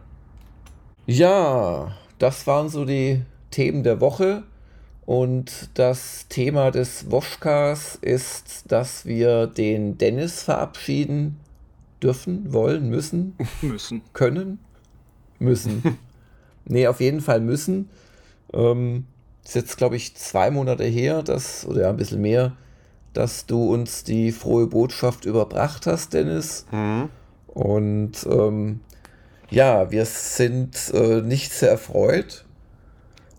[1.08, 4.44] Ja, das waren so die Themen der Woche.
[5.06, 11.40] Und das Thema des Woschkas ist, dass wir den Dennis verabschieden
[12.06, 13.36] dürfen, wollen, müssen.
[13.62, 14.02] Müssen.
[14.14, 14.60] Können.
[15.40, 15.98] Müssen.
[16.66, 17.90] nee, auf jeden Fall müssen.
[18.54, 19.06] Ähm,
[19.44, 22.54] ist jetzt, glaube ich, zwei Monate her, dass, oder ja, ein bisschen mehr,
[23.14, 26.66] dass du uns die frohe Botschaft überbracht hast, Dennis.
[26.72, 27.10] Mhm.
[27.48, 28.82] Und ähm,
[29.50, 32.45] ja, wir sind äh, nicht sehr erfreut.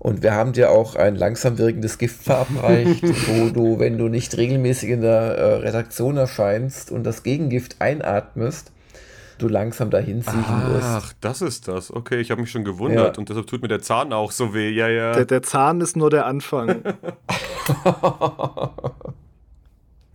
[0.07, 4.37] Und wir haben dir auch ein langsam wirkendes Gift verabreicht, wo du, wenn du nicht
[4.37, 8.71] regelmäßig in der äh, Redaktion erscheinst und das Gegengift einatmest,
[9.39, 10.87] du langsam dahin siechen wirst.
[10.87, 11.93] Ach, das ist das.
[11.93, 13.19] Okay, ich habe mich schon gewundert ja.
[13.19, 14.71] und deshalb tut mir der Zahn auch so weh.
[14.71, 15.11] Ja, ja.
[15.11, 16.85] Der, der Zahn ist nur der Anfang.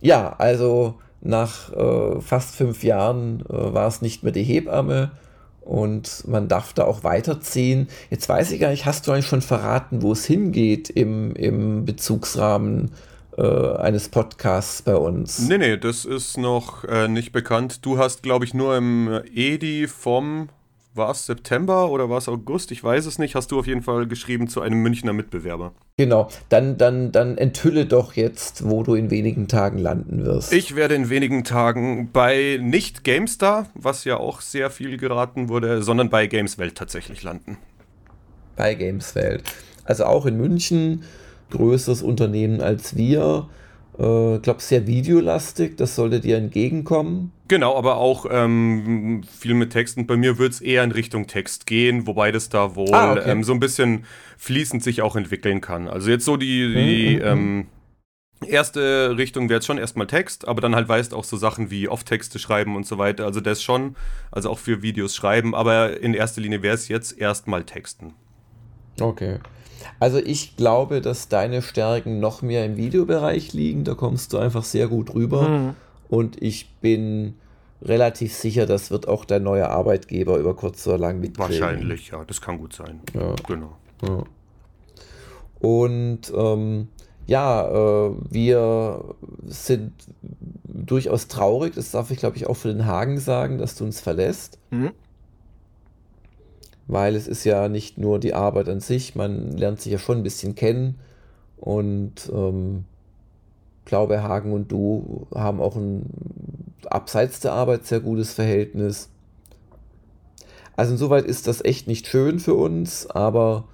[0.00, 5.10] ja, also nach äh, fast fünf Jahren äh, war es nicht mehr die Hebamme
[5.64, 7.88] und man darf da auch weiterziehen.
[8.10, 11.84] Jetzt weiß ich gar nicht, hast du eigentlich schon verraten, wo es hingeht im, im
[11.84, 12.92] Bezugsrahmen
[13.36, 15.48] äh, eines Podcasts bei uns?
[15.48, 17.84] Nee, nee, das ist noch äh, nicht bekannt.
[17.84, 20.48] Du hast, glaube ich, nur im Edi vom
[20.94, 22.70] war es September oder war es August?
[22.70, 23.34] Ich weiß es nicht.
[23.34, 25.72] Hast du auf jeden Fall geschrieben zu einem Münchner Mitbewerber.
[25.96, 26.28] Genau.
[26.48, 30.52] Dann, dann, dann enthülle doch jetzt, wo du in wenigen Tagen landen wirst.
[30.52, 35.82] Ich werde in wenigen Tagen bei nicht GameStar, was ja auch sehr viel geraten wurde,
[35.82, 37.58] sondern bei Gameswelt tatsächlich landen.
[38.56, 39.44] Bei Gameswelt.
[39.84, 41.04] Also auch in München,
[41.50, 43.48] größeres Unternehmen als wir
[43.98, 47.32] äh, glaube sehr videolastig, das sollte dir entgegenkommen.
[47.48, 50.06] Genau, aber auch ähm, viel mit Texten.
[50.06, 53.30] Bei mir wird es eher in Richtung Text gehen, wobei das da wohl ah, okay.
[53.30, 54.04] ähm, so ein bisschen
[54.38, 55.88] fließend sich auch entwickeln kann.
[55.88, 57.66] Also jetzt so die, mhm, die mhm, ähm,
[58.46, 61.88] erste Richtung wäre jetzt schon erstmal Text, aber dann halt weißt auch so Sachen wie
[61.88, 63.26] Off-Texte schreiben und so weiter.
[63.26, 63.96] Also das schon,
[64.30, 68.14] also auch für Videos schreiben, aber in erster Linie wäre es jetzt erstmal Texten.
[69.00, 69.38] Okay.
[69.98, 73.84] Also ich glaube, dass deine Stärken noch mehr im Videobereich liegen.
[73.84, 75.48] Da kommst du einfach sehr gut rüber.
[75.48, 75.74] Mhm.
[76.08, 77.34] Und ich bin
[77.80, 81.60] relativ sicher, das wird auch dein neuer Arbeitgeber über kurz oder lang mitkriegen.
[81.60, 82.24] Wahrscheinlich, ja.
[82.24, 83.00] Das kann gut sein.
[83.14, 83.34] Ja.
[83.46, 83.76] Genau.
[84.06, 84.24] Ja.
[85.60, 86.88] Und ähm,
[87.26, 89.04] ja, äh, wir
[89.46, 89.92] sind
[90.64, 94.00] durchaus traurig, das darf ich glaube ich auch für den Hagen sagen, dass du uns
[94.00, 94.58] verlässt.
[94.70, 94.92] Mhm
[96.92, 100.18] weil es ist ja nicht nur die Arbeit an sich, man lernt sich ja schon
[100.18, 100.98] ein bisschen kennen
[101.56, 102.84] und ähm,
[103.86, 106.04] glaube, Hagen und du haben auch ein
[106.84, 109.08] abseits der Arbeit sehr gutes Verhältnis.
[110.76, 113.64] Also insoweit ist das echt nicht schön für uns, aber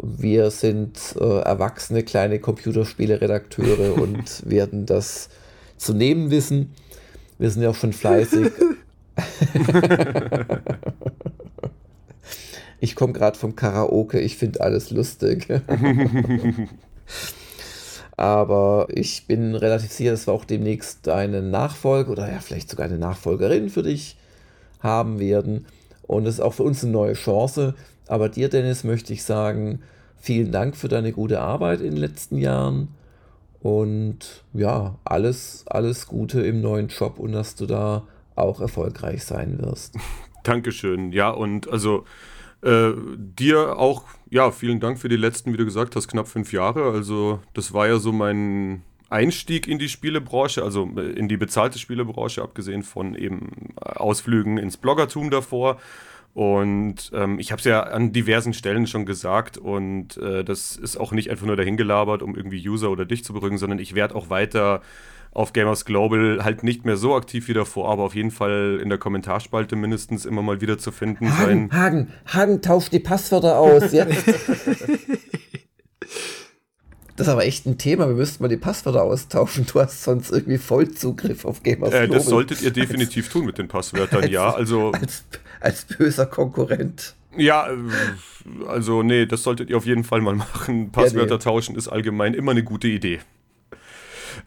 [0.00, 5.28] wir sind äh, erwachsene kleine Computerspiele-Redakteure und werden das
[5.76, 6.72] zu nehmen wissen.
[7.36, 8.52] Wir sind ja auch schon fleißig.
[12.84, 15.48] Ich komme gerade vom Karaoke, ich finde alles lustig.
[18.18, 22.84] Aber ich bin relativ sicher, dass wir auch demnächst eine Nachfolge oder ja, vielleicht sogar
[22.84, 24.18] eine Nachfolgerin für dich
[24.80, 25.64] haben werden.
[26.02, 27.74] Und es ist auch für uns eine neue Chance.
[28.06, 29.80] Aber dir, Dennis, möchte ich sagen,
[30.18, 32.88] vielen Dank für deine gute Arbeit in den letzten Jahren.
[33.62, 39.58] Und ja, alles, alles Gute im neuen Job und dass du da auch erfolgreich sein
[39.58, 39.94] wirst.
[40.44, 41.12] Dankeschön.
[41.12, 42.04] Ja, und also
[42.64, 46.52] äh, dir auch, ja, vielen Dank für die letzten, wie du gesagt hast, knapp fünf
[46.52, 46.90] Jahre.
[46.90, 51.78] Also, das war ja so mein Einstieg in die Spielebranche, also äh, in die bezahlte
[51.78, 55.78] Spielebranche, abgesehen von eben Ausflügen ins Bloggertum davor.
[56.34, 60.96] Und ähm, ich habe es ja an diversen Stellen schon gesagt und äh, das ist
[60.96, 64.16] auch nicht einfach nur dahingelabert, um irgendwie User oder dich zu beruhigen, sondern ich werde
[64.16, 64.82] auch weiter
[65.34, 68.88] auf Gamers Global halt nicht mehr so aktiv wie davor, aber auf jeden Fall in
[68.88, 71.72] der Kommentarspalte mindestens immer mal wieder zu finden Hagen, sein.
[71.72, 73.92] Hagen, Hagen, tauscht die Passwörter aus.
[73.92, 74.06] Ja?
[77.16, 78.08] Das ist aber echt ein Thema.
[78.08, 79.66] Wir müssten mal die Passwörter austauschen.
[79.72, 83.56] Du hast sonst irgendwie Vollzugriff auf Gamers äh, Das solltet ihr definitiv als, tun mit
[83.56, 84.52] den Passwörtern, als, ja.
[84.52, 85.24] Also als,
[85.60, 87.14] als böser Konkurrent.
[87.36, 87.76] Ja, äh,
[88.66, 90.90] also nee, das solltet ihr auf jeden Fall mal machen.
[90.90, 91.42] Passwörter ja, nee.
[91.44, 93.20] tauschen ist allgemein immer eine gute Idee.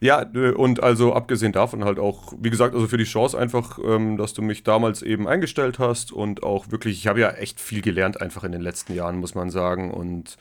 [0.00, 0.24] Ja,
[0.56, 4.32] und also abgesehen davon halt auch, wie gesagt, also für die Chance einfach, ähm, dass
[4.32, 8.20] du mich damals eben eingestellt hast und auch wirklich, ich habe ja echt viel gelernt
[8.20, 9.90] einfach in den letzten Jahren, muss man sagen.
[9.90, 10.36] Und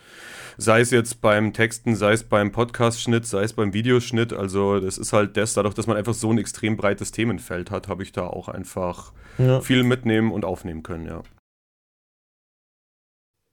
[0.58, 4.98] sei es jetzt beim Texten, sei es beim Podcast-Schnitt, sei es beim Videoschnitt, also das
[4.98, 8.12] ist halt das, dadurch, dass man einfach so ein extrem breites Themenfeld hat, habe ich
[8.12, 9.62] da auch einfach ja.
[9.62, 11.22] viel mitnehmen und aufnehmen können, ja.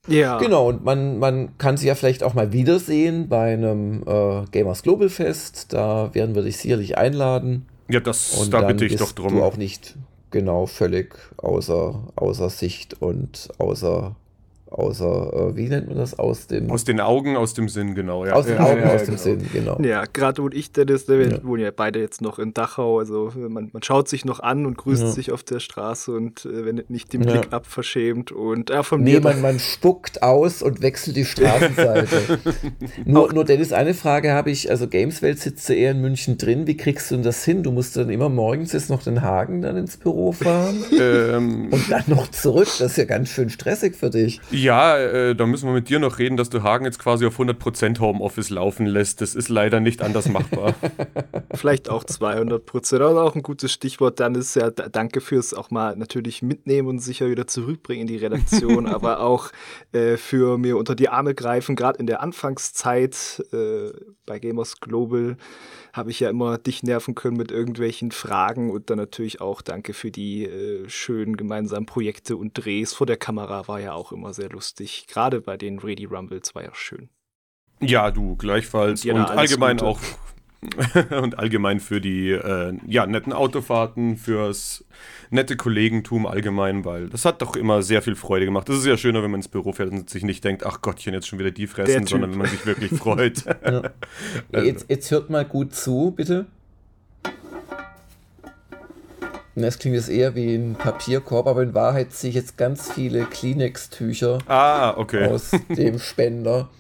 [0.06, 0.38] Ja.
[0.38, 4.82] Genau, und man, man kann sie ja vielleicht auch mal wiedersehen bei einem äh, Gamers
[4.82, 5.72] Global Fest.
[5.72, 7.66] Da werden wir dich sicherlich einladen.
[7.88, 9.36] Ja, das, und da bitte ich doch drum.
[9.36, 9.96] Du auch nicht
[10.30, 14.16] genau völlig außer, außer Sicht und außer
[14.74, 16.70] außer, äh, wie nennt man das, aus dem...
[16.70, 18.26] Aus den Augen, aus dem Sinn, genau.
[18.26, 18.32] Ja.
[18.32, 19.22] Aus den ja, Augen, ja, aus dem genau.
[19.22, 19.80] Sinn, genau.
[19.80, 21.44] Ja, gerade und ich, Dennis, wir ja.
[21.44, 24.76] wohnen ja beide jetzt noch in Dachau, also man, man schaut sich noch an und
[24.76, 28.82] grüßt sich auf der Straße und äh, wendet nicht den Blick ab, verschämt und äh,
[28.82, 29.20] von nee, mir...
[29.20, 32.38] man, man spuckt aus und wechselt die Straßenseite.
[33.04, 36.76] nur, nur, Dennis, eine Frage habe ich, also Gameswelt sitzt eher in München drin, wie
[36.76, 37.62] kriegst du denn das hin?
[37.62, 41.90] Du musst dann immer morgens jetzt noch den Hagen dann ins Büro fahren ähm, und
[41.90, 44.40] dann noch zurück, das ist ja ganz schön stressig für dich.
[44.50, 44.63] Ja,
[44.98, 47.98] äh, da müssen wir mit dir noch reden, dass du Hagen jetzt quasi auf 100%
[48.00, 49.20] Homeoffice laufen lässt.
[49.20, 50.74] Das ist leider nicht anders machbar.
[51.54, 54.20] Vielleicht auch 200%, aber auch ein gutes Stichwort.
[54.20, 58.16] Dann ist ja danke fürs auch mal natürlich mitnehmen und sicher wieder zurückbringen in die
[58.16, 59.50] Redaktion, aber auch
[59.92, 63.90] äh, für mir unter die Arme greifen, gerade in der Anfangszeit äh,
[64.26, 65.36] bei Gamers Global
[65.94, 69.94] habe ich ja immer dich nerven können mit irgendwelchen Fragen und dann natürlich auch danke
[69.94, 74.34] für die äh, schönen gemeinsamen Projekte und Drehs vor der Kamera war ja auch immer
[74.34, 75.06] sehr lustig.
[75.08, 77.10] Gerade bei den Ready Rumbles war ja schön.
[77.80, 79.90] Ja, du gleichfalls und, und allgemein Gute.
[79.90, 80.00] auch
[81.22, 84.84] und allgemein für die äh, ja, netten Autofahrten, fürs
[85.30, 88.68] nette Kollegentum allgemein, weil das hat doch immer sehr viel Freude gemacht.
[88.68, 91.12] Das ist ja schöner, wenn man ins Büro fährt und sich nicht denkt, ach Gottchen,
[91.12, 93.44] jetzt schon wieder die fressen, sondern wenn man sich wirklich freut.
[93.44, 93.54] Ja.
[94.52, 94.66] also.
[94.66, 96.46] jetzt, jetzt hört mal gut zu, bitte.
[99.56, 103.24] Es klingt jetzt eher wie ein Papierkorb, aber in Wahrheit ziehe ich jetzt ganz viele
[103.24, 105.28] Kleenex-Tücher ah, okay.
[105.28, 106.70] aus dem Spender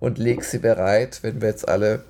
[0.00, 2.04] und lege sie bereit, wenn wir jetzt alle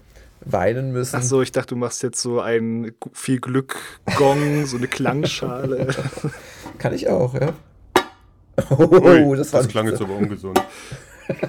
[0.44, 1.16] weinen müssen.
[1.16, 3.76] Ach so, ich dachte, du machst jetzt so ein viel Glück
[4.16, 5.88] Gong, so eine Klangschale.
[6.78, 7.52] Kann ich auch, ja.
[8.70, 10.62] Oh, Ui, das, war das klang jetzt aber ungesund.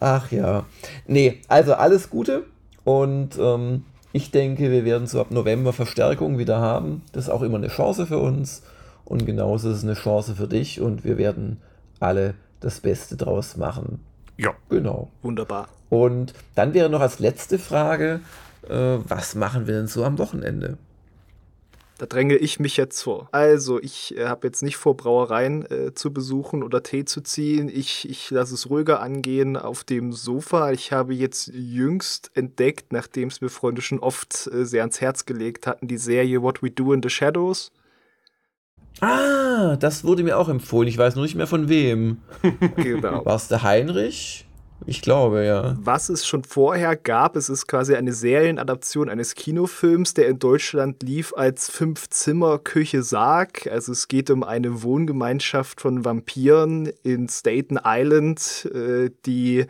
[0.00, 0.64] Ach ja.
[1.06, 2.44] Nee, also alles Gute
[2.84, 3.84] und ähm,
[4.14, 7.02] ich denke, wir werden so ab November Verstärkung wieder haben.
[7.10, 8.62] Das ist auch immer eine Chance für uns
[9.04, 11.60] und genauso ist es eine Chance für dich und wir werden
[11.98, 13.98] alle das Beste draus machen.
[14.36, 14.54] Ja.
[14.68, 15.10] Genau.
[15.22, 15.66] Wunderbar.
[15.90, 18.20] Und dann wäre noch als letzte Frage,
[18.68, 20.78] äh, was machen wir denn so am Wochenende?
[21.96, 23.28] Da dränge ich mich jetzt vor.
[23.30, 27.68] Also, ich äh, habe jetzt nicht vor, Brauereien äh, zu besuchen oder Tee zu ziehen.
[27.68, 30.72] Ich, ich lasse es ruhiger angehen auf dem Sofa.
[30.72, 35.24] Ich habe jetzt jüngst entdeckt, nachdem es mir Freunde schon oft äh, sehr ans Herz
[35.24, 37.70] gelegt hatten, die Serie What We Do in the Shadows.
[39.00, 40.88] Ah, das wurde mir auch empfohlen.
[40.88, 42.18] Ich weiß nur nicht mehr von wem.
[42.76, 43.24] Genau.
[43.24, 44.46] War es der Heinrich?
[44.86, 45.76] Ich glaube, ja.
[45.80, 51.02] Was es schon vorher gab, es ist quasi eine Serienadaption eines Kinofilms, der in Deutschland
[51.02, 53.66] lief als Fünf-Zimmer-Küche-Sarg.
[53.70, 59.66] Also es geht um eine Wohngemeinschaft von Vampiren in Staten Island, äh, die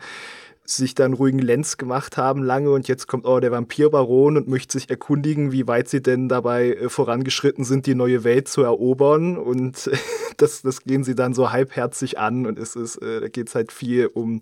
[0.65, 4.77] sich dann ruhigen Lenz gemacht haben lange und jetzt kommt auch der Vampirbaron und möchte
[4.77, 9.37] sich erkundigen, wie weit sie denn dabei äh, vorangeschritten sind, die neue Welt zu erobern
[9.37, 9.89] und
[10.37, 13.55] das, das gehen sie dann so halbherzig an und es ist, äh, da geht es
[13.55, 14.41] halt viel um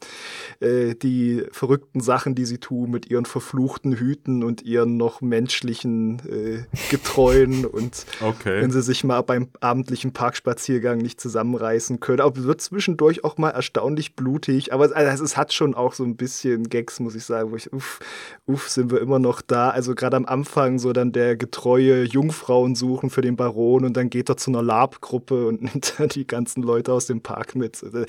[0.60, 6.22] äh, die verrückten Sachen, die sie tun mit ihren verfluchten Hüten und ihren noch menschlichen
[6.30, 8.62] äh, Getreuen und okay.
[8.62, 12.22] wenn sie sich mal beim abendlichen Parkspaziergang nicht zusammenreißen können.
[12.22, 16.04] Aber es wird zwischendurch auch mal erstaunlich blutig, aber also, es hat schon auch so
[16.04, 18.00] ein ein bisschen Gags, muss ich sagen, wo ich, uff,
[18.46, 19.70] uff, sind wir immer noch da.
[19.70, 24.10] Also gerade am Anfang so dann der getreue Jungfrauen suchen für den Baron und dann
[24.10, 27.84] geht er zu einer Lab-Gruppe und nimmt dann die ganzen Leute aus dem Park mit.
[27.84, 28.06] Also,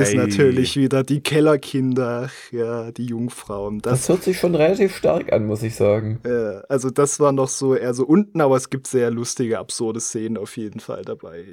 [0.00, 3.80] ist natürlich wieder die Kellerkinder, ja, die Jungfrauen.
[3.80, 6.20] Das, das hört sich schon relativ stark an, muss ich sagen.
[6.24, 10.00] Ja, also das war noch so eher so unten, aber es gibt sehr lustige, absurde
[10.00, 11.44] Szenen auf jeden Fall dabei.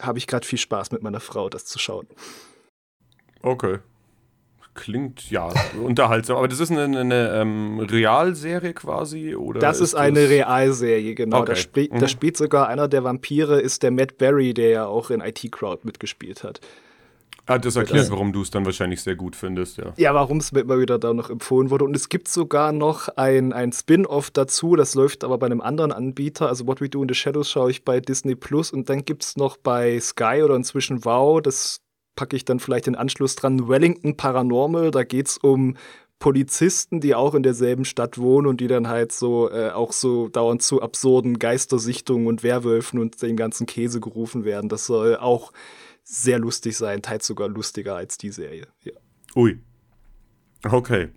[0.00, 2.06] Habe ich gerade viel Spaß mit meiner Frau, das zu schauen.
[3.42, 3.78] Okay
[4.74, 5.52] klingt ja
[5.82, 6.36] unterhaltsam.
[6.36, 9.34] Aber das ist eine, eine ähm, Realserie quasi?
[9.34, 10.30] Oder das ist, ist eine das...
[10.30, 11.40] Realserie, genau.
[11.40, 11.52] Okay.
[11.52, 11.98] Da, sp mhm.
[11.98, 15.50] da, spielt sogar einer der Vampire, ist der Matt Berry, der ja auch in IT
[15.52, 16.60] Crowd mitgespielt hat.
[17.46, 19.92] Ah, das erklärt, das, warum du es dann wahrscheinlich sehr gut findest, ja.
[19.96, 21.84] Ja, warum es mir immer wieder da noch empfohlen wurde.
[21.84, 25.90] Und es gibt sogar noch ein, ein Spin-off dazu, das läuft aber bei einem anderen
[25.90, 26.46] Anbieter.
[26.46, 29.24] Also What We Do in the Shadows schaue ich bei Disney Plus und dann gibt
[29.24, 31.80] es noch bei Sky oder inzwischen Wow, das
[32.20, 33.66] packe ich dann vielleicht den Anschluss dran.
[33.66, 35.78] Wellington Paranormal, da geht es um
[36.18, 40.28] Polizisten, die auch in derselben Stadt wohnen und die dann halt so äh, auch so
[40.28, 44.68] dauernd zu absurden Geistersichtungen und Werwölfen und dem ganzen Käse gerufen werden.
[44.68, 45.50] Das soll auch
[46.04, 48.66] sehr lustig sein, teils sogar lustiger als die Serie.
[48.84, 48.92] Ja.
[49.34, 49.58] Ui.
[50.62, 51.08] Okay.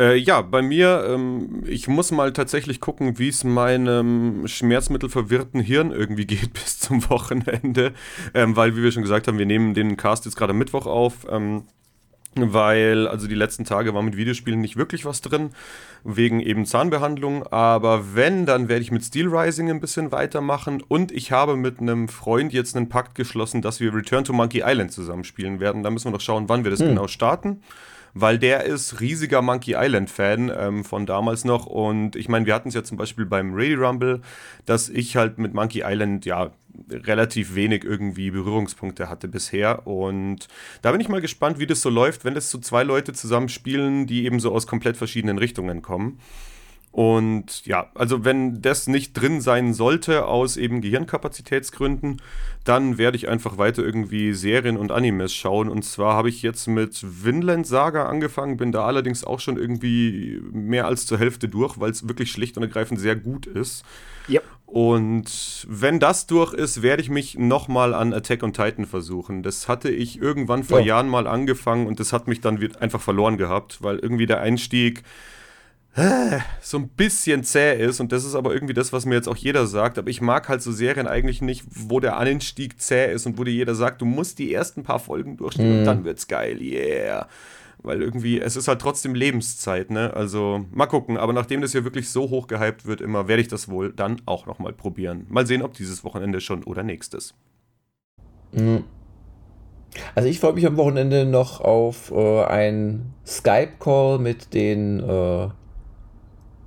[0.00, 5.92] Äh, ja, bei mir, ähm, ich muss mal tatsächlich gucken, wie es meinem schmerzmittelverwirrten Hirn
[5.92, 7.92] irgendwie geht bis zum Wochenende.
[8.32, 10.86] Ähm, weil, wie wir schon gesagt haben, wir nehmen den Cast jetzt gerade am Mittwoch
[10.86, 11.26] auf.
[11.30, 11.64] Ähm,
[12.36, 15.50] weil also die letzten Tage war mit Videospielen nicht wirklich was drin,
[16.04, 17.46] wegen eben Zahnbehandlung.
[17.48, 21.80] Aber wenn, dann werde ich mit Steel Rising ein bisschen weitermachen und ich habe mit
[21.80, 25.82] einem Freund jetzt einen Pakt geschlossen, dass wir Return to Monkey Island zusammen spielen werden.
[25.82, 26.90] Da müssen wir noch schauen, wann wir das hm.
[26.90, 27.62] genau starten
[28.14, 31.66] weil der ist riesiger Monkey Island-Fan ähm, von damals noch.
[31.66, 34.20] Und ich meine, wir hatten es ja zum Beispiel beim Ready Rumble,
[34.66, 36.52] dass ich halt mit Monkey Island ja
[36.90, 39.86] relativ wenig irgendwie Berührungspunkte hatte bisher.
[39.86, 40.48] Und
[40.82, 43.48] da bin ich mal gespannt, wie das so läuft, wenn das so zwei Leute zusammen
[43.48, 46.18] spielen, die eben so aus komplett verschiedenen Richtungen kommen.
[46.92, 52.20] Und ja, also wenn das nicht drin sein sollte aus eben Gehirnkapazitätsgründen,
[52.64, 55.68] dann werde ich einfach weiter irgendwie Serien und Animes schauen.
[55.68, 60.40] Und zwar habe ich jetzt mit Vinland Saga angefangen, bin da allerdings auch schon irgendwie
[60.52, 63.84] mehr als zur Hälfte durch, weil es wirklich schlicht und ergreifend sehr gut ist.
[64.26, 64.40] Ja.
[64.66, 69.42] Und wenn das durch ist, werde ich mich nochmal an Attack on Titan versuchen.
[69.42, 70.86] Das hatte ich irgendwann vor ja.
[70.86, 75.02] Jahren mal angefangen und das hat mich dann einfach verloren gehabt, weil irgendwie der Einstieg
[76.62, 79.36] so ein bisschen zäh ist und das ist aber irgendwie das, was mir jetzt auch
[79.36, 79.98] jeder sagt.
[79.98, 83.44] Aber ich mag halt so Serien eigentlich nicht, wo der Anstieg zäh ist und wo
[83.44, 85.78] dir jeder sagt, du musst die ersten paar Folgen durchstehen mhm.
[85.80, 87.28] und dann wird's geil, yeah.
[87.82, 90.12] Weil irgendwie, es ist halt trotzdem Lebenszeit, ne?
[90.14, 91.16] Also mal gucken.
[91.16, 94.20] Aber nachdem das hier wirklich so hoch gehypt wird, immer werde ich das wohl dann
[94.26, 95.26] auch nochmal probieren.
[95.30, 97.34] Mal sehen, ob dieses Wochenende schon oder nächstes.
[98.52, 98.84] Mhm.
[100.14, 105.48] Also ich freue mich am Wochenende noch auf äh, einen Skype-Call mit den äh,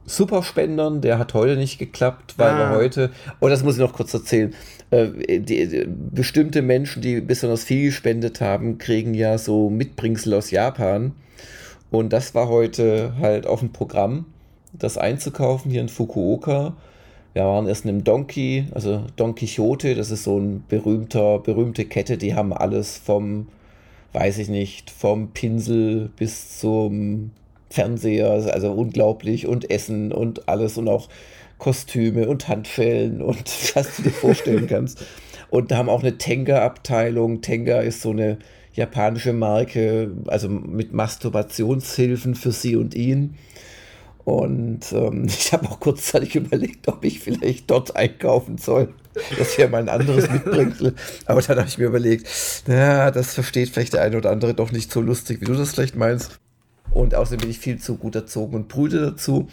[0.05, 2.71] Superspendern, der hat heute nicht geklappt, weil ah.
[2.71, 4.53] wir heute, oh, das muss ich noch kurz erzählen,
[4.91, 10.51] äh, die, die, bestimmte Menschen, die besonders viel gespendet haben, kriegen ja so Mitbringsel aus
[10.51, 11.13] Japan.
[11.89, 14.25] Und das war heute halt auf dem Programm,
[14.73, 16.75] das einzukaufen hier in Fukuoka.
[17.33, 21.85] Wir waren erst in einem Donkey, also Don Quixote, das ist so ein berühmter, berühmte
[21.85, 23.47] Kette, die haben alles vom,
[24.11, 27.31] weiß ich nicht, vom Pinsel bis zum
[27.73, 31.09] Fernseher, also unglaublich und Essen und alles und auch
[31.57, 33.39] Kostüme und Handfällen und
[33.75, 35.03] was du dir vorstellen kannst.
[35.49, 37.41] Und da haben auch eine Tenga-Abteilung.
[37.41, 38.37] Tenga ist so eine
[38.73, 43.37] japanische Marke, also mit Masturbationshilfen für sie und ihn.
[44.23, 48.89] Und ähm, ich habe auch kurzzeitig überlegt, ob ich vielleicht dort einkaufen soll.
[49.39, 50.93] Das wäre mal ein anderes Mitbringsel.
[51.25, 52.27] Aber dann habe ich mir überlegt,
[52.67, 55.71] na, das versteht vielleicht der eine oder andere doch nicht so lustig, wie du das
[55.71, 56.39] vielleicht meinst.
[56.91, 59.47] Und außerdem bin ich viel zu gut erzogen und brüte dazu.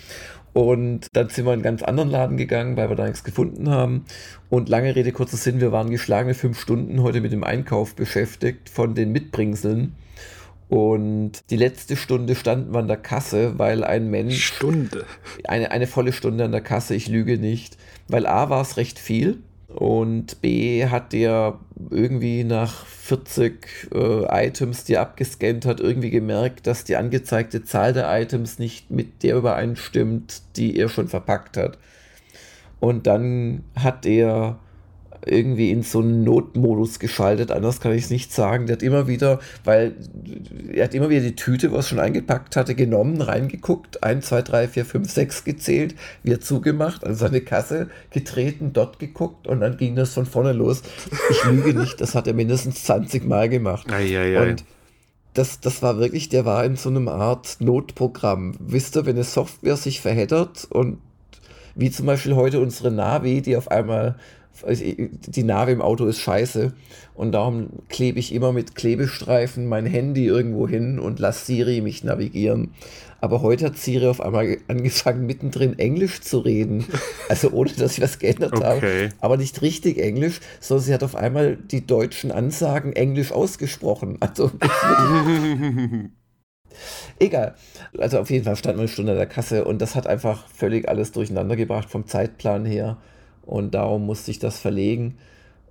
[0.52, 3.70] Und dann sind wir in einen ganz anderen Laden gegangen, weil wir da nichts gefunden
[3.70, 4.04] haben.
[4.48, 8.68] Und lange Rede, kurzer Sinn, wir waren geschlagene fünf Stunden heute mit dem Einkauf beschäftigt
[8.68, 9.94] von den Mitbringseln.
[10.68, 14.44] Und die letzte Stunde standen wir an der Kasse, weil ein Mensch.
[14.44, 15.04] Stunde.
[15.44, 17.76] Eine, eine volle Stunde an der Kasse, ich lüge nicht.
[18.08, 19.38] Weil A war es recht viel.
[19.74, 21.58] Und B hat der
[21.90, 27.92] irgendwie nach 40 äh, Items, die er abgescannt hat, irgendwie gemerkt, dass die angezeigte Zahl
[27.92, 31.78] der Items nicht mit der übereinstimmt, die er schon verpackt hat.
[32.80, 34.58] Und dann hat er
[35.26, 38.66] irgendwie in so einen Notmodus geschaltet, anders kann ich es nicht sagen.
[38.66, 39.94] Der hat immer wieder, weil
[40.72, 44.68] er hat immer wieder die Tüte, was schon eingepackt hatte, genommen, reingeguckt, 1, 2, 3,
[44.68, 49.96] 4, 5, 6 gezählt, wieder zugemacht, an seine Kasse getreten, dort geguckt und dann ging
[49.96, 50.82] das von vorne los.
[51.30, 53.90] Ich lüge nicht, das hat er mindestens 20 Mal gemacht.
[53.92, 54.50] Ei, ei, ei.
[54.50, 54.64] Und
[55.34, 58.54] das, das war wirklich, der war in so einem Art Notprogramm.
[58.58, 60.98] Wisst ihr, wenn eine Software sich verheddert und
[61.74, 64.16] wie zum Beispiel heute unsere Navi, die auf einmal
[64.66, 66.72] die Navi im Auto ist scheiße
[67.14, 72.04] und darum klebe ich immer mit Klebestreifen mein Handy irgendwo hin und lasse Siri mich
[72.04, 72.72] navigieren.
[73.20, 76.84] Aber heute hat Siri auf einmal angefangen, mittendrin Englisch zu reden.
[77.28, 78.64] Also ohne, dass ich was geändert okay.
[78.64, 79.08] habe.
[79.20, 84.16] Aber nicht richtig Englisch, sondern sie hat auf einmal die deutschen Ansagen Englisch ausgesprochen.
[84.18, 84.50] Also
[87.20, 87.54] Egal.
[87.98, 90.48] Also auf jeden Fall stand man eine Stunde an der Kasse und das hat einfach
[90.48, 92.96] völlig alles durcheinander gebracht vom Zeitplan her.
[93.50, 95.18] Und darum musste ich das verlegen.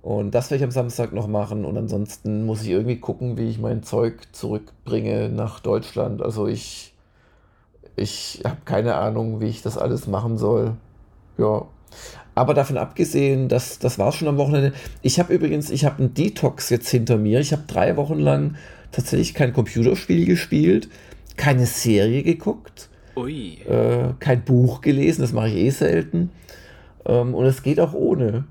[0.02, 1.64] Und das werde ich am Samstag noch machen.
[1.64, 6.20] Und ansonsten muss ich irgendwie gucken, wie ich mein Zeug zurückbringe nach Deutschland.
[6.20, 6.92] Also ich,
[7.96, 10.76] ich habe keine Ahnung, wie ich das alles machen soll.
[11.38, 11.64] Ja.
[12.34, 14.74] Aber davon abgesehen, das, das war schon am Wochenende.
[15.00, 17.40] Ich habe übrigens, ich habe einen Detox jetzt hinter mir.
[17.40, 18.56] Ich habe drei Wochen lang
[18.92, 20.90] tatsächlich kein Computerspiel gespielt,
[21.38, 22.90] keine Serie geguckt,
[23.66, 26.30] äh, kein Buch gelesen, das mache ich eh selten.
[27.06, 28.44] Ähm, und es geht auch ohne.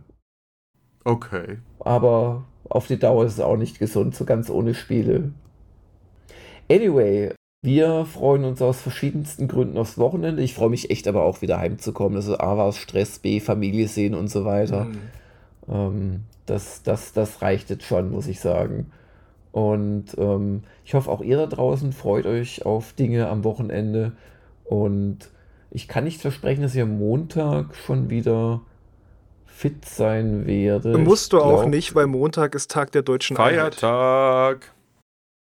[1.03, 1.57] Okay.
[1.79, 5.31] Aber auf die Dauer ist es auch nicht gesund, so ganz ohne Spiele.
[6.71, 10.43] Anyway, wir freuen uns aus verschiedensten Gründen aufs Wochenende.
[10.43, 12.15] Ich freue mich echt aber auch wieder heimzukommen.
[12.15, 14.85] Also A war es Stress, B Familie sehen und so weiter.
[14.85, 14.97] Mhm.
[15.67, 18.91] Ähm, das, das, das reicht jetzt schon, muss ich sagen.
[19.51, 24.13] Und ähm, ich hoffe, auch ihr da draußen freut euch auf Dinge am Wochenende.
[24.63, 25.29] Und
[25.71, 28.61] ich kann nicht versprechen, dass ich am Montag schon wieder
[29.45, 30.97] fit sein werde.
[30.97, 34.55] Musst du auch nicht, weil Montag ist Tag der deutschen Feiertag.
[34.55, 34.71] Einheit.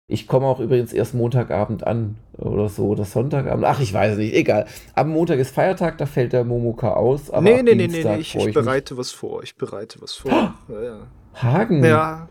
[0.09, 3.65] Ich komme auch übrigens erst Montagabend an oder so oder Sonntagabend.
[3.65, 4.65] Ach, ich weiß nicht, egal.
[4.95, 7.29] Am Montag ist Feiertag, da fällt der Momoka aus.
[7.29, 8.99] Aber nee, nee, nee, nee, nee, ich, ich bereite mich.
[8.99, 9.43] was vor.
[9.43, 10.31] Ich bereite was vor.
[10.31, 10.99] Ja, ja.
[11.35, 11.83] Hagen?
[11.83, 12.29] Ja.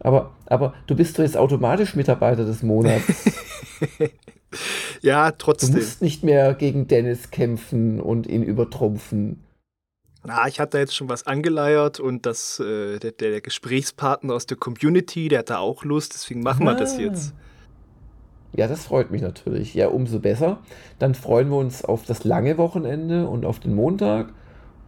[0.00, 3.02] Aber, aber du bist doch jetzt automatisch Mitarbeiter des Monats.
[5.02, 5.72] ja, trotzdem.
[5.72, 9.44] Du musst nicht mehr gegen Dennis kämpfen und ihn übertrumpfen.
[10.26, 14.56] Na, ich hatte jetzt schon was angeleiert und das, äh, der, der, Gesprächspartner aus der
[14.56, 16.72] Community, der hat da auch Lust, deswegen machen ah.
[16.72, 17.00] wir das ah.
[17.00, 17.34] jetzt.
[18.56, 19.74] Ja, das freut mich natürlich.
[19.74, 20.58] Ja, umso besser.
[20.98, 24.32] Dann freuen wir uns auf das lange Wochenende und auf den Montag.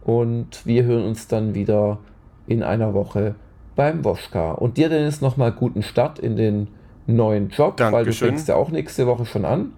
[0.03, 1.99] Und wir hören uns dann wieder
[2.47, 3.35] in einer Woche
[3.75, 4.53] beim Woschka.
[4.53, 6.69] Und dir, Dennis, nochmal guten Start in den
[7.07, 7.93] neuen Job, Dankeschön.
[7.93, 9.73] weil du fängst ja auch nächste Woche schon an.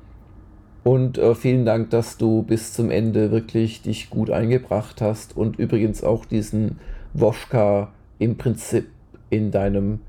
[0.83, 5.59] Und äh, vielen Dank, dass du bis zum Ende wirklich dich gut eingebracht hast und
[5.59, 6.79] übrigens auch diesen
[7.13, 8.87] Woschka im Prinzip
[9.29, 9.99] in deinem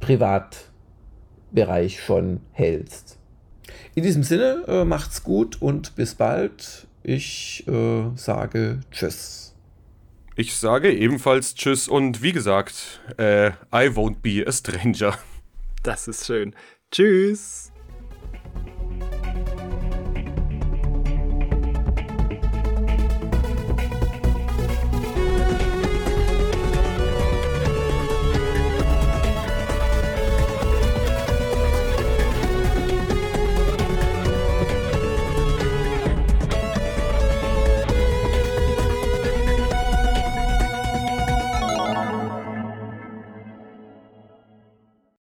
[0.00, 3.18] Privatbereich schon hältst.
[3.94, 6.86] In diesem Sinne, äh, macht's gut und bis bald.
[7.02, 9.54] Ich äh, sage Tschüss.
[10.36, 15.16] Ich sage ebenfalls Tschüss und wie gesagt, äh, I won't be a stranger.
[15.88, 16.54] Das ist schön.
[16.90, 17.67] Tschüss.